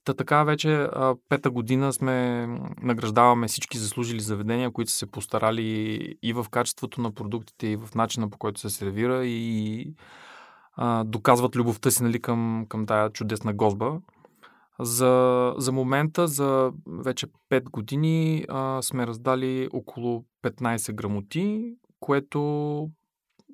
Та 0.04 0.14
така 0.14 0.44
вече 0.44 0.88
пета 1.28 1.50
година 1.50 1.92
сме 1.92 2.46
награждаваме 2.82 3.48
всички 3.48 3.78
заслужили 3.78 4.20
заведения, 4.20 4.70
които 4.70 4.90
са 4.90 4.98
се 4.98 5.06
постарали 5.06 6.00
и 6.22 6.32
в 6.32 6.46
качеството 6.50 7.00
на 7.00 7.12
продуктите, 7.12 7.66
и 7.66 7.76
в 7.76 7.94
начина 7.94 8.30
по 8.30 8.38
който 8.38 8.60
се 8.60 8.70
сервира 8.70 9.26
и 9.26 9.94
а, 10.76 11.04
доказват 11.04 11.56
любовта 11.56 11.90
си 11.90 12.02
нали, 12.02 12.22
към, 12.22 12.66
към 12.68 12.86
тая 12.86 13.10
чудесна 13.10 13.52
гозба. 13.52 13.98
За, 14.80 15.54
за 15.58 15.72
момента, 15.72 16.28
за 16.28 16.72
вече 16.86 17.26
5 17.50 17.64
години 17.64 18.44
а, 18.48 18.82
сме 18.82 19.06
раздали 19.06 19.68
около 19.72 20.24
15 20.42 20.92
грамоти, 20.94 21.74
което 22.00 22.90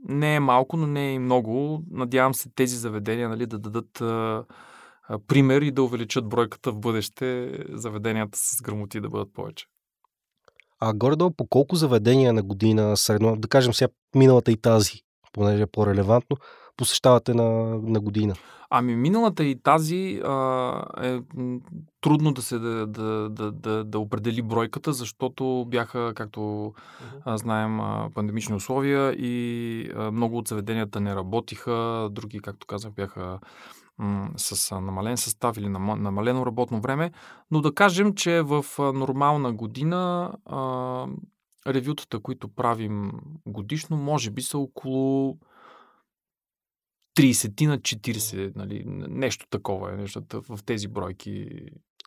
не 0.08 0.34
е 0.34 0.40
малко, 0.40 0.76
но 0.76 0.86
не 0.86 1.10
е 1.10 1.14
и 1.14 1.18
много. 1.18 1.82
Надявам 1.90 2.34
се 2.34 2.50
тези 2.54 2.76
заведения 2.76 3.28
нали, 3.28 3.46
да 3.46 3.58
дадат 3.58 4.00
а, 4.00 4.44
пример 5.26 5.62
и 5.62 5.70
да 5.70 5.82
увеличат 5.82 6.28
бройката 6.28 6.72
в 6.72 6.78
бъдеще 6.78 7.58
заведенията 7.68 8.38
с 8.38 8.62
грамоти 8.62 9.00
да 9.00 9.08
бъдат 9.08 9.32
повече. 9.34 9.66
А 10.80 10.94
горе-долу 10.94 11.30
по 11.30 11.46
колко 11.46 11.76
заведения 11.76 12.32
на 12.32 12.42
година 12.42 12.96
средно, 12.96 13.36
да 13.36 13.48
кажем 13.48 13.74
сега 13.74 13.92
миналата 14.14 14.52
и 14.52 14.56
тази, 14.56 14.92
понеже 15.32 15.62
е 15.62 15.66
по-релевантно, 15.66 16.36
посещавате 16.76 17.34
на, 17.34 17.78
на 17.82 18.00
година? 18.00 18.34
Ами 18.74 18.96
миналата 18.96 19.44
и 19.44 19.62
тази 19.62 20.20
а, 20.24 20.84
е 21.02 21.20
трудно 22.00 22.32
да 22.32 22.42
се 22.42 22.58
да, 22.58 22.86
да, 22.86 23.28
да, 23.28 23.52
да, 23.52 23.84
да 23.84 23.98
определи 23.98 24.42
бройката, 24.42 24.92
защото 24.92 25.66
бяха, 25.68 26.12
както 26.16 26.40
uh-huh. 26.40 27.36
знаем, 27.36 27.80
пандемични 28.14 28.54
условия 28.54 29.12
и 29.12 29.90
а, 29.96 30.10
много 30.10 30.38
от 30.38 30.48
заведенията 30.48 31.00
не 31.00 31.14
работиха, 31.14 32.08
други, 32.12 32.40
както 32.40 32.66
казах, 32.66 32.92
бяха 32.92 33.38
м- 33.98 34.30
с 34.36 34.80
намален 34.80 35.16
състав 35.16 35.56
или 35.56 35.68
намалено 35.68 36.46
работно 36.46 36.80
време. 36.80 37.12
Но 37.50 37.60
да 37.60 37.74
кажем, 37.74 38.14
че 38.14 38.42
в 38.42 38.64
нормална 38.78 39.52
година 39.52 40.32
а, 40.46 41.06
ревютата, 41.66 42.20
които 42.20 42.48
правим 42.48 43.12
годишно, 43.46 43.96
може 43.96 44.30
би 44.30 44.42
са 44.42 44.58
около 44.58 45.38
30 47.18 47.66
на 47.66 47.78
40, 47.78 48.52
нали, 48.56 48.82
нещо 49.08 49.46
такова 49.50 49.92
е 49.92 49.96
нещата 49.96 50.40
в 50.40 50.58
тези 50.66 50.88
бройки. 50.88 51.46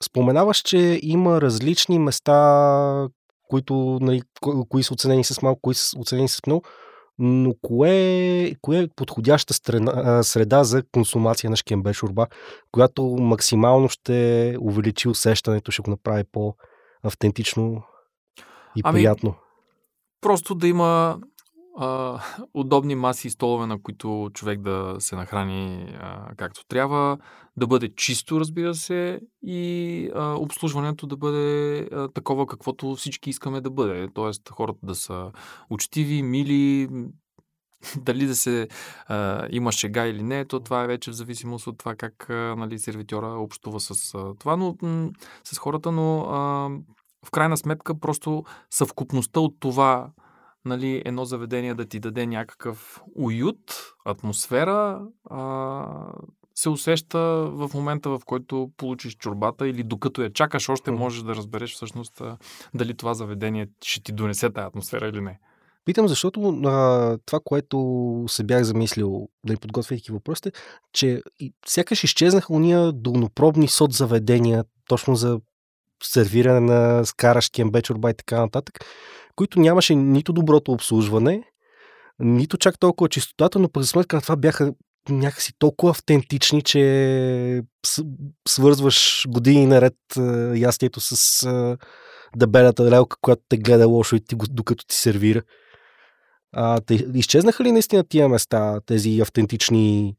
Споменаваш, 0.04 0.58
че 0.58 1.00
има 1.04 1.42
различни 1.42 2.00
места, 2.00 3.08
които, 3.50 4.00
нали, 4.02 4.22
кои 4.70 4.84
са 4.84 4.94
оценени 4.94 5.24
с 5.24 5.42
малко, 5.42 5.62
кои 5.62 5.76
са 5.76 6.00
оценени 6.00 6.30
с 6.30 6.42
много. 6.48 6.64
но 7.20 7.54
кое, 7.62 8.56
кое 8.62 8.80
е 8.80 8.88
подходяща 8.96 9.54
среда, 9.54 10.24
среда 10.24 10.64
за 10.64 10.84
консумация 10.92 11.50
на 11.50 11.56
шкембе 11.56 11.94
шурба, 11.94 12.28
която 12.72 13.04
максимално 13.06 13.90
ще 13.90 14.58
увеличи 14.62 15.08
усещането, 15.08 15.72
ще 15.72 15.82
го 15.82 15.92
направи 15.92 16.24
по-автентично 16.32 17.84
и 18.76 18.82
ами, 18.84 18.98
приятно? 18.98 19.36
Просто 20.22 20.56
да 20.56 20.68
има 20.68 21.20
а, 21.78 22.20
удобни 22.54 22.96
маси 22.96 23.28
и 23.28 23.32
столове, 23.32 23.68
на 23.68 23.82
които 23.82 24.30
човек 24.34 24.62
да 24.62 24.96
се 25.00 25.16
нахрани 25.16 25.96
а, 26.00 26.36
както 26.36 26.66
трябва, 26.68 27.18
да 27.58 27.68
бъде 27.68 27.96
чисто, 27.96 28.40
разбира 28.40 28.76
се, 28.76 29.20
и 29.44 30.10
а, 30.16 30.34
обслужването 30.34 31.08
да 31.08 31.18
бъде 31.18 31.78
а, 31.92 32.08
такова, 32.08 32.48
каквото 32.48 32.96
всички 32.96 33.30
искаме 33.30 33.62
да 33.62 33.70
бъде. 33.70 34.10
Тоест, 34.14 34.50
хората 34.50 34.80
да 34.84 34.96
са 34.96 35.32
учтиви, 35.70 36.24
мили, 36.24 36.90
дали 37.98 38.26
да 38.26 38.36
се 38.36 38.68
а, 39.08 39.48
има 39.52 39.72
шега 39.72 40.06
или 40.06 40.24
не, 40.24 40.46
то 40.46 40.60
това 40.60 40.84
е 40.84 40.88
вече 40.88 41.12
в 41.12 41.16
зависимост 41.16 41.68
от 41.68 41.78
това 41.78 41.96
как 41.96 42.30
а, 42.30 42.56
нали, 42.58 42.80
сервитьора 42.80 43.28
общува 43.28 43.80
с 43.80 44.14
а, 44.16 44.34
това, 44.40 44.58
но 44.58 44.76
м- 44.82 45.10
с 45.44 45.58
хората, 45.58 45.92
но 45.92 46.22
а, 46.22 46.70
в 47.26 47.32
крайна 47.32 47.58
сметка 47.58 48.00
просто 48.00 48.44
съвкупността 48.70 49.40
от 49.40 49.56
това 49.60 50.10
нали, 50.66 51.02
едно 51.06 51.26
заведение 51.26 51.74
да 51.74 51.86
ти 51.86 52.00
даде 52.00 52.26
някакъв 52.26 53.02
уют, 53.16 53.94
атмосфера, 54.06 55.02
а, 55.30 55.86
се 56.56 56.70
усеща 56.70 57.20
в 57.52 57.70
момента, 57.74 58.10
в 58.10 58.22
който 58.26 58.72
получиш 58.78 59.16
чорбата 59.16 59.68
или 59.68 59.84
докато 59.84 60.22
я 60.22 60.34
чакаш, 60.34 60.70
още 60.70 60.92
можеш 60.92 61.22
да 61.22 61.36
разбереш 61.36 61.74
всъщност 61.74 62.22
дали 62.74 62.98
това 62.98 63.14
заведение 63.14 63.68
ще 63.84 64.04
ти 64.04 64.12
донесе 64.12 64.50
тази 64.50 64.66
атмосфера 64.66 65.08
или 65.08 65.22
не. 65.22 65.40
Питам, 65.86 66.08
защото 66.08 66.50
а, 66.50 67.18
това, 67.26 67.40
което 67.44 68.24
се 68.28 68.44
бях 68.44 68.64
замислил, 68.64 69.28
да 69.44 69.54
ни 69.54 69.58
подготвяйки 69.58 70.12
въпросите, 70.12 70.52
че 70.94 71.22
сякаш 71.66 72.04
изчезнаха 72.04 72.54
уния 72.54 72.92
долнопробни 72.92 73.68
заведения, 73.90 74.64
точно 74.88 75.16
за 75.16 75.40
сервиране 76.04 76.60
на 76.60 77.06
скараш, 77.06 77.50
кембе, 77.50 77.82
чорба 77.82 78.10
и 78.10 78.14
така 78.14 78.40
нататък, 78.40 78.80
които 79.36 79.60
нямаше 79.60 79.96
нито 79.96 80.34
доброто 80.34 80.72
обслужване, 80.72 81.44
нито 82.20 82.58
чак 82.58 82.80
толкова 82.80 83.10
чистотата, 83.10 83.60
но 83.60 83.70
за 83.78 83.88
сметка 83.88 84.16
на 84.16 84.22
това 84.22 84.36
бяха 84.36 84.74
някакси 85.10 85.54
толкова 85.60 85.90
автентични, 85.90 86.62
че 86.62 87.62
свързваш 88.48 89.26
години 89.30 89.66
наред 89.66 89.96
ястието 90.56 91.00
с 91.02 91.48
дебелята 92.36 92.84
лелка, 92.84 93.18
която 93.22 93.42
те 93.50 93.58
гледа 93.58 93.88
лошо 93.88 94.16
и 94.16 94.20
ти, 94.20 94.36
докато 94.50 94.86
ти 94.86 94.96
сервира. 94.96 95.42
А, 96.52 96.82
те, 96.82 97.06
изчезнаха 97.14 97.64
ли 97.64 97.72
наистина 97.72 98.04
тия 98.04 98.30
места, 98.30 98.80
тези 98.86 99.20
автентични 99.20 100.16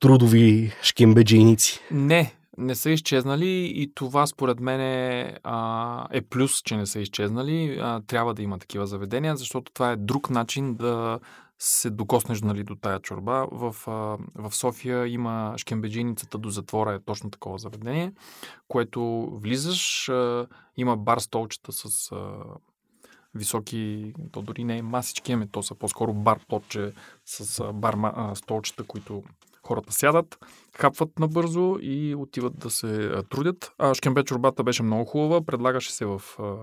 трудови 0.00 0.72
шкембеджийници? 0.82 1.80
Не, 1.90 2.34
не 2.58 2.74
са 2.74 2.90
изчезнали 2.90 3.72
и 3.74 3.92
това 3.94 4.26
според 4.26 4.60
мен 4.60 4.80
е, 4.80 5.38
а, 5.42 6.06
е 6.10 6.22
плюс, 6.22 6.62
че 6.62 6.76
не 6.76 6.86
са 6.86 7.00
изчезнали. 7.00 7.78
А, 7.80 8.00
трябва 8.06 8.34
да 8.34 8.42
има 8.42 8.58
такива 8.58 8.86
заведения, 8.86 9.36
защото 9.36 9.72
това 9.72 9.90
е 9.90 9.96
друг 9.96 10.30
начин 10.30 10.74
да 10.74 11.20
се 11.58 11.90
докоснеш 11.90 12.42
нали, 12.42 12.64
до 12.64 12.74
тая 12.76 13.00
чорба. 13.00 13.46
В, 13.52 13.76
а, 13.86 14.18
в 14.34 14.54
София 14.54 15.08
има 15.08 15.54
шкембеджиницата 15.56 16.38
до 16.38 16.50
затвора 16.50 16.92
е 16.92 17.00
точно 17.00 17.30
такова 17.30 17.58
заведение, 17.58 18.12
което 18.68 19.30
влизаш, 19.32 20.08
а, 20.08 20.46
има 20.76 20.96
бар 20.96 21.18
столчета 21.18 21.72
с 21.72 22.12
а, 22.12 22.32
високи, 23.34 24.12
то 24.32 24.42
дори 24.42 24.64
не 24.64 24.78
е 24.78 24.82
масички, 24.82 25.32
ами 25.32 25.48
то 25.48 25.62
са 25.62 25.74
по-скоро 25.74 26.12
бар 26.12 26.40
плотче 26.48 26.92
с 27.24 27.72
бар 27.72 27.96
столчета, 28.34 28.84
които 28.84 29.22
хората 29.72 29.92
сядат, 29.92 30.38
хапват 30.76 31.18
набързо 31.18 31.78
и 31.80 32.14
отиват 32.14 32.58
да 32.58 32.70
се 32.70 33.12
трудят. 33.30 33.72
А 33.78 33.94
шкембе 33.94 34.24
чорбата 34.24 34.64
беше 34.64 34.82
много 34.82 35.04
хубава, 35.04 35.44
предлагаше 35.44 35.92
се 35.92 36.04
в 36.04 36.22
а, 36.38 36.54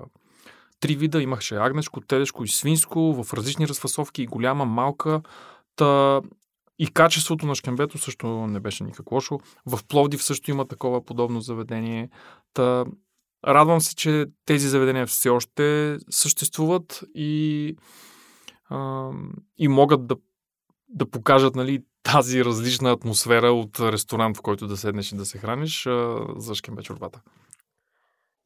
три 0.80 0.96
вида. 0.96 1.22
Имаше 1.22 1.56
агнешко, 1.56 2.02
телешко 2.02 2.44
и 2.44 2.48
свинско, 2.48 3.24
в 3.24 3.34
различни 3.34 3.68
разфасовки, 3.68 4.22
и 4.22 4.28
голяма, 4.28 4.66
малка. 4.66 5.22
Та, 5.76 6.22
и 6.80 6.88
качеството 6.88 7.46
на 7.46 7.56
шкембето 7.56 7.98
също 7.98 8.28
не 8.28 8.60
беше 8.60 8.84
никак 8.84 9.12
лошо. 9.12 9.40
В 9.66 9.80
Пловдив 9.88 10.24
също 10.24 10.52
има 10.52 10.68
такова 10.68 11.06
подобно 11.06 11.42
заведение. 11.42 12.10
Та, 12.54 12.86
радвам 13.48 13.82
се, 13.82 13.96
че 13.96 14.26
тези 14.46 14.68
заведения 14.68 15.08
все 15.08 15.30
още 15.30 15.98
съществуват 16.10 17.04
и, 17.16 17.76
а, 18.70 19.10
и 19.58 19.68
могат 19.68 20.08
да, 20.08 20.16
да 20.90 21.10
покажат 21.10 21.56
нали, 21.56 21.84
тази 22.04 22.46
различна 22.46 22.92
атмосфера 22.92 23.52
от 23.52 23.80
ресторант, 23.80 24.38
в 24.38 24.42
който 24.42 24.68
да 24.68 24.78
седнеш 24.78 25.12
и 25.12 25.16
да 25.16 25.26
се 25.26 25.38
храниш 25.38 25.88
за 26.38 26.56
шкембе 26.56 26.82
чорбата. 26.82 27.22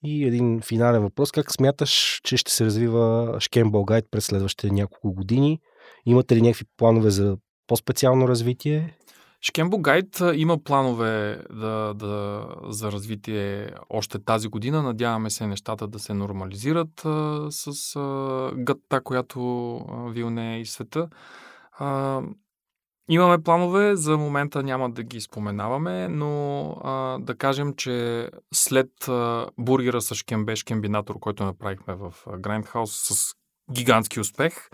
И 0.06 0.26
един 0.26 0.62
финален 0.62 1.02
въпрос. 1.02 1.32
Как 1.32 1.52
смяташ, 1.52 2.22
че 2.24 2.38
ще 2.38 2.52
се 2.52 2.66
развива 2.66 3.36
Шкем 3.40 3.72
Българ 3.72 4.04
през 4.12 4.26
следващите 4.26 4.74
няколко 4.74 5.14
години? 5.14 5.60
Имате 6.06 6.36
ли 6.36 6.42
някакви 6.42 6.66
планове 6.78 7.10
за 7.10 7.38
по-специално 7.68 8.28
развитие? 8.28 8.98
Шкембо 9.42 9.78
Гайд 9.78 10.22
има 10.34 10.64
планове 10.64 11.44
да, 11.54 11.94
да, 11.94 12.46
за 12.68 12.92
развитие 12.92 13.70
още 13.90 14.20
тази 14.20 14.48
година. 14.48 14.84
Надяваме 14.84 15.30
се 15.30 15.48
нещата 15.48 15.88
да 15.88 16.00
се 16.00 16.14
нормализират 16.14 17.06
а, 17.06 17.48
с 17.50 17.96
а, 17.96 18.52
гътта, 18.56 19.02
която 19.02 19.80
вилне 20.14 20.60
и 20.60 20.66
света. 20.66 21.08
А, 21.72 22.22
Имаме 23.10 23.44
планове, 23.44 23.96
за 23.96 24.18
момента 24.18 24.64
няма 24.64 24.90
да 24.90 25.04
ги 25.04 25.22
споменаваме, 25.22 26.08
но 26.08 26.64
а, 26.84 27.18
да 27.20 27.36
кажем, 27.36 27.74
че 27.74 28.30
след 28.54 29.08
а, 29.08 29.48
бургера 29.58 30.02
с 30.02 30.16
шкембе, 30.16 30.56
шкембинатор, 30.56 31.20
който 31.20 31.44
направихме 31.44 31.94
в 31.94 32.14
Grindhouse 32.28 33.14
с 33.14 33.36
гигантски 33.72 34.20
успех, 34.20 34.70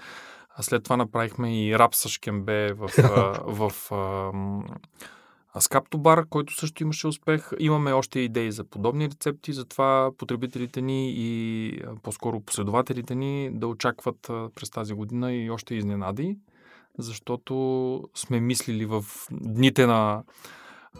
а 0.49 0.63
след 0.63 0.83
това 0.83 0.97
направихме 0.97 1.65
и 1.65 1.79
рап 1.79 1.95
с 1.95 2.09
шкембе 2.09 2.73
в, 2.73 2.89
а, 2.97 3.39
в 3.47 3.91
а, 3.91 5.61
Скаптобар, 5.61 6.25
който 6.29 6.55
също 6.55 6.83
имаше 6.83 7.07
успех. 7.07 7.49
Имаме 7.59 7.93
още 7.93 8.19
идеи 8.19 8.51
за 8.51 8.63
подобни 8.63 9.09
рецепти, 9.09 9.53
затова 9.53 10.11
потребителите 10.17 10.81
ни 10.81 11.13
и 11.15 11.83
по-скоро 12.03 12.39
последователите 12.39 13.15
ни 13.15 13.49
да 13.53 13.67
очакват 13.67 14.31
през 14.55 14.69
тази 14.69 14.93
година 14.93 15.33
и 15.33 15.49
още 15.49 15.75
изненади 15.75 16.37
защото 16.99 18.03
сме 18.15 18.39
мислили 18.39 18.85
в 18.85 19.03
дните 19.31 19.85
на 19.85 20.23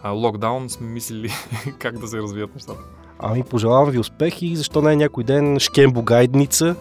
локдаун, 0.04 0.70
сме 0.70 0.86
мислили 0.86 1.30
как 1.78 1.98
да 1.98 2.08
се 2.08 2.18
развият 2.18 2.54
нещата. 2.54 2.80
Ами, 3.18 3.42
пожелавам 3.42 3.90
ви 3.90 3.98
успех 3.98 4.42
и 4.42 4.56
защо 4.56 4.82
не 4.82 4.92
е 4.92 4.96
някой 4.96 5.24
ден 5.24 5.58
Шкембо 5.58 6.02
гайдница, 6.02 6.76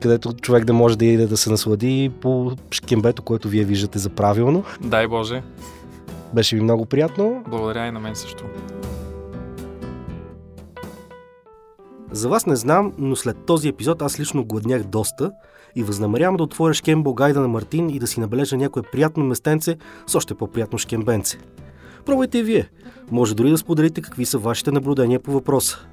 където 0.00 0.32
човек 0.32 0.64
да 0.64 0.72
може 0.72 0.98
да 0.98 1.04
иде 1.04 1.26
да 1.26 1.36
се 1.36 1.50
наслади 1.50 2.10
по 2.20 2.52
шкембето, 2.70 3.22
което 3.22 3.48
вие 3.48 3.64
виждате 3.64 3.98
за 3.98 4.10
правилно. 4.10 4.64
Дай 4.80 5.08
Боже. 5.08 5.42
Беше 6.34 6.56
ви 6.56 6.62
много 6.62 6.86
приятно. 6.86 7.44
Благодаря 7.48 7.86
и 7.86 7.90
на 7.90 8.00
мен 8.00 8.16
също. 8.16 8.44
За 12.10 12.28
вас 12.28 12.46
не 12.46 12.56
знам, 12.56 12.92
но 12.98 13.16
след 13.16 13.36
този 13.46 13.68
епизод 13.68 14.02
аз 14.02 14.20
лично 14.20 14.44
гладнях 14.44 14.84
доста 14.84 15.32
и 15.76 15.82
възнамерявам 15.82 16.36
да 16.36 16.42
отворя 16.42 16.74
шкембо 16.74 17.14
гайда 17.14 17.40
на 17.40 17.48
Мартин 17.48 17.90
и 17.90 17.98
да 17.98 18.06
си 18.06 18.20
набележа 18.20 18.56
някое 18.56 18.82
приятно 18.82 19.24
местенце 19.24 19.76
с 20.06 20.14
още 20.14 20.34
по-приятно 20.34 20.78
шкембенце. 20.78 21.38
Пробвайте 22.06 22.38
и 22.38 22.42
вие. 22.42 22.68
Може 23.10 23.34
дори 23.34 23.50
да 23.50 23.58
споделите 23.58 24.02
какви 24.02 24.24
са 24.24 24.38
вашите 24.38 24.72
наблюдения 24.72 25.20
по 25.20 25.32
въпроса. 25.32 25.86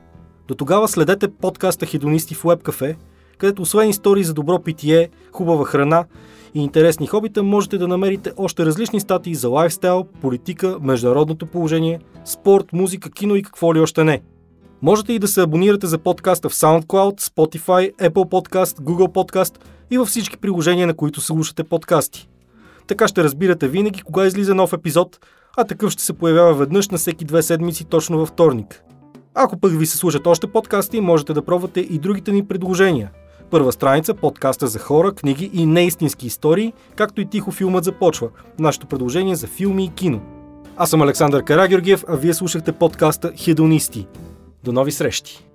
До 0.47 0.55
тогава 0.55 0.87
следете 0.87 1.27
подкаста 1.27 1.85
Хедонисти 1.85 2.35
в 2.35 2.43
Webcafe, 2.43 2.95
където 3.37 3.61
освен 3.61 3.89
истории 3.89 4.23
за 4.23 4.33
добро 4.33 4.59
питие, 4.59 5.09
хубава 5.31 5.65
храна 5.65 6.05
и 6.53 6.63
интересни 6.63 7.07
хобита, 7.07 7.43
можете 7.43 7.77
да 7.77 7.87
намерите 7.87 8.31
още 8.37 8.65
различни 8.65 8.99
статии 8.99 9.35
за 9.35 9.49
лайфстайл, 9.49 10.03
политика, 10.21 10.77
международното 10.81 11.45
положение, 11.45 11.99
спорт, 12.25 12.73
музика, 12.73 13.11
кино 13.11 13.35
и 13.35 13.43
какво 13.43 13.75
ли 13.75 13.79
още 13.79 14.03
не– 14.03 14.21
Можете 14.81 15.13
и 15.13 15.19
да 15.19 15.27
се 15.27 15.41
абонирате 15.41 15.87
за 15.87 15.97
подкаста 15.97 16.49
в 16.49 16.53
SoundCloud, 16.53 17.21
Spotify, 17.21 17.95
Apple 17.95 18.09
Podcast, 18.09 18.79
Google 18.81 19.07
Podcast 19.07 19.53
и 19.91 19.97
във 19.97 20.07
всички 20.07 20.37
приложения, 20.37 20.87
на 20.87 20.93
които 20.93 21.21
слушате 21.21 21.63
подкасти. 21.63 22.29
Така 22.87 23.07
ще 23.07 23.23
разбирате 23.23 23.67
винаги 23.67 24.01
кога 24.01 24.25
излиза 24.25 24.55
нов 24.55 24.73
епизод, 24.73 25.19
а 25.57 25.63
такъв 25.63 25.91
ще 25.91 26.03
се 26.03 26.13
появява 26.13 26.53
веднъж 26.53 26.89
на 26.89 26.97
всеки 26.97 27.25
две 27.25 27.41
седмици 27.41 27.85
точно 27.85 28.17
във 28.17 28.29
вторник. 28.29 28.83
Ако 29.35 29.59
пък 29.59 29.79
ви 29.79 29.85
се 29.85 29.97
слушат 29.97 30.27
още 30.27 30.47
подкасти, 30.47 31.01
можете 31.01 31.33
да 31.33 31.41
пробвате 31.41 31.79
и 31.79 31.99
другите 31.99 32.31
ни 32.31 32.45
предложения. 32.45 33.11
Първа 33.51 33.71
страница 33.71 34.13
подкаста 34.13 34.67
за 34.67 34.79
хора, 34.79 35.11
книги 35.11 35.49
и 35.53 35.65
неистински 35.65 36.27
истории, 36.27 36.73
както 36.95 37.21
и 37.21 37.25
тихо 37.25 37.51
филмът 37.51 37.83
започва. 37.83 38.29
Нашето 38.59 38.87
предложение 38.87 39.35
за 39.35 39.47
филми 39.47 39.85
и 39.85 39.89
кино. 39.89 40.21
Аз 40.77 40.89
съм 40.89 41.01
Александър 41.01 41.43
Карагеоргиев, 41.43 42.03
а 42.07 42.15
вие 42.15 42.33
слушахте 42.33 42.71
подкаста 42.71 43.31
Хедонисти. 43.43 44.07
До 44.63 44.71
нови 44.71 44.91
срещи! 44.91 45.48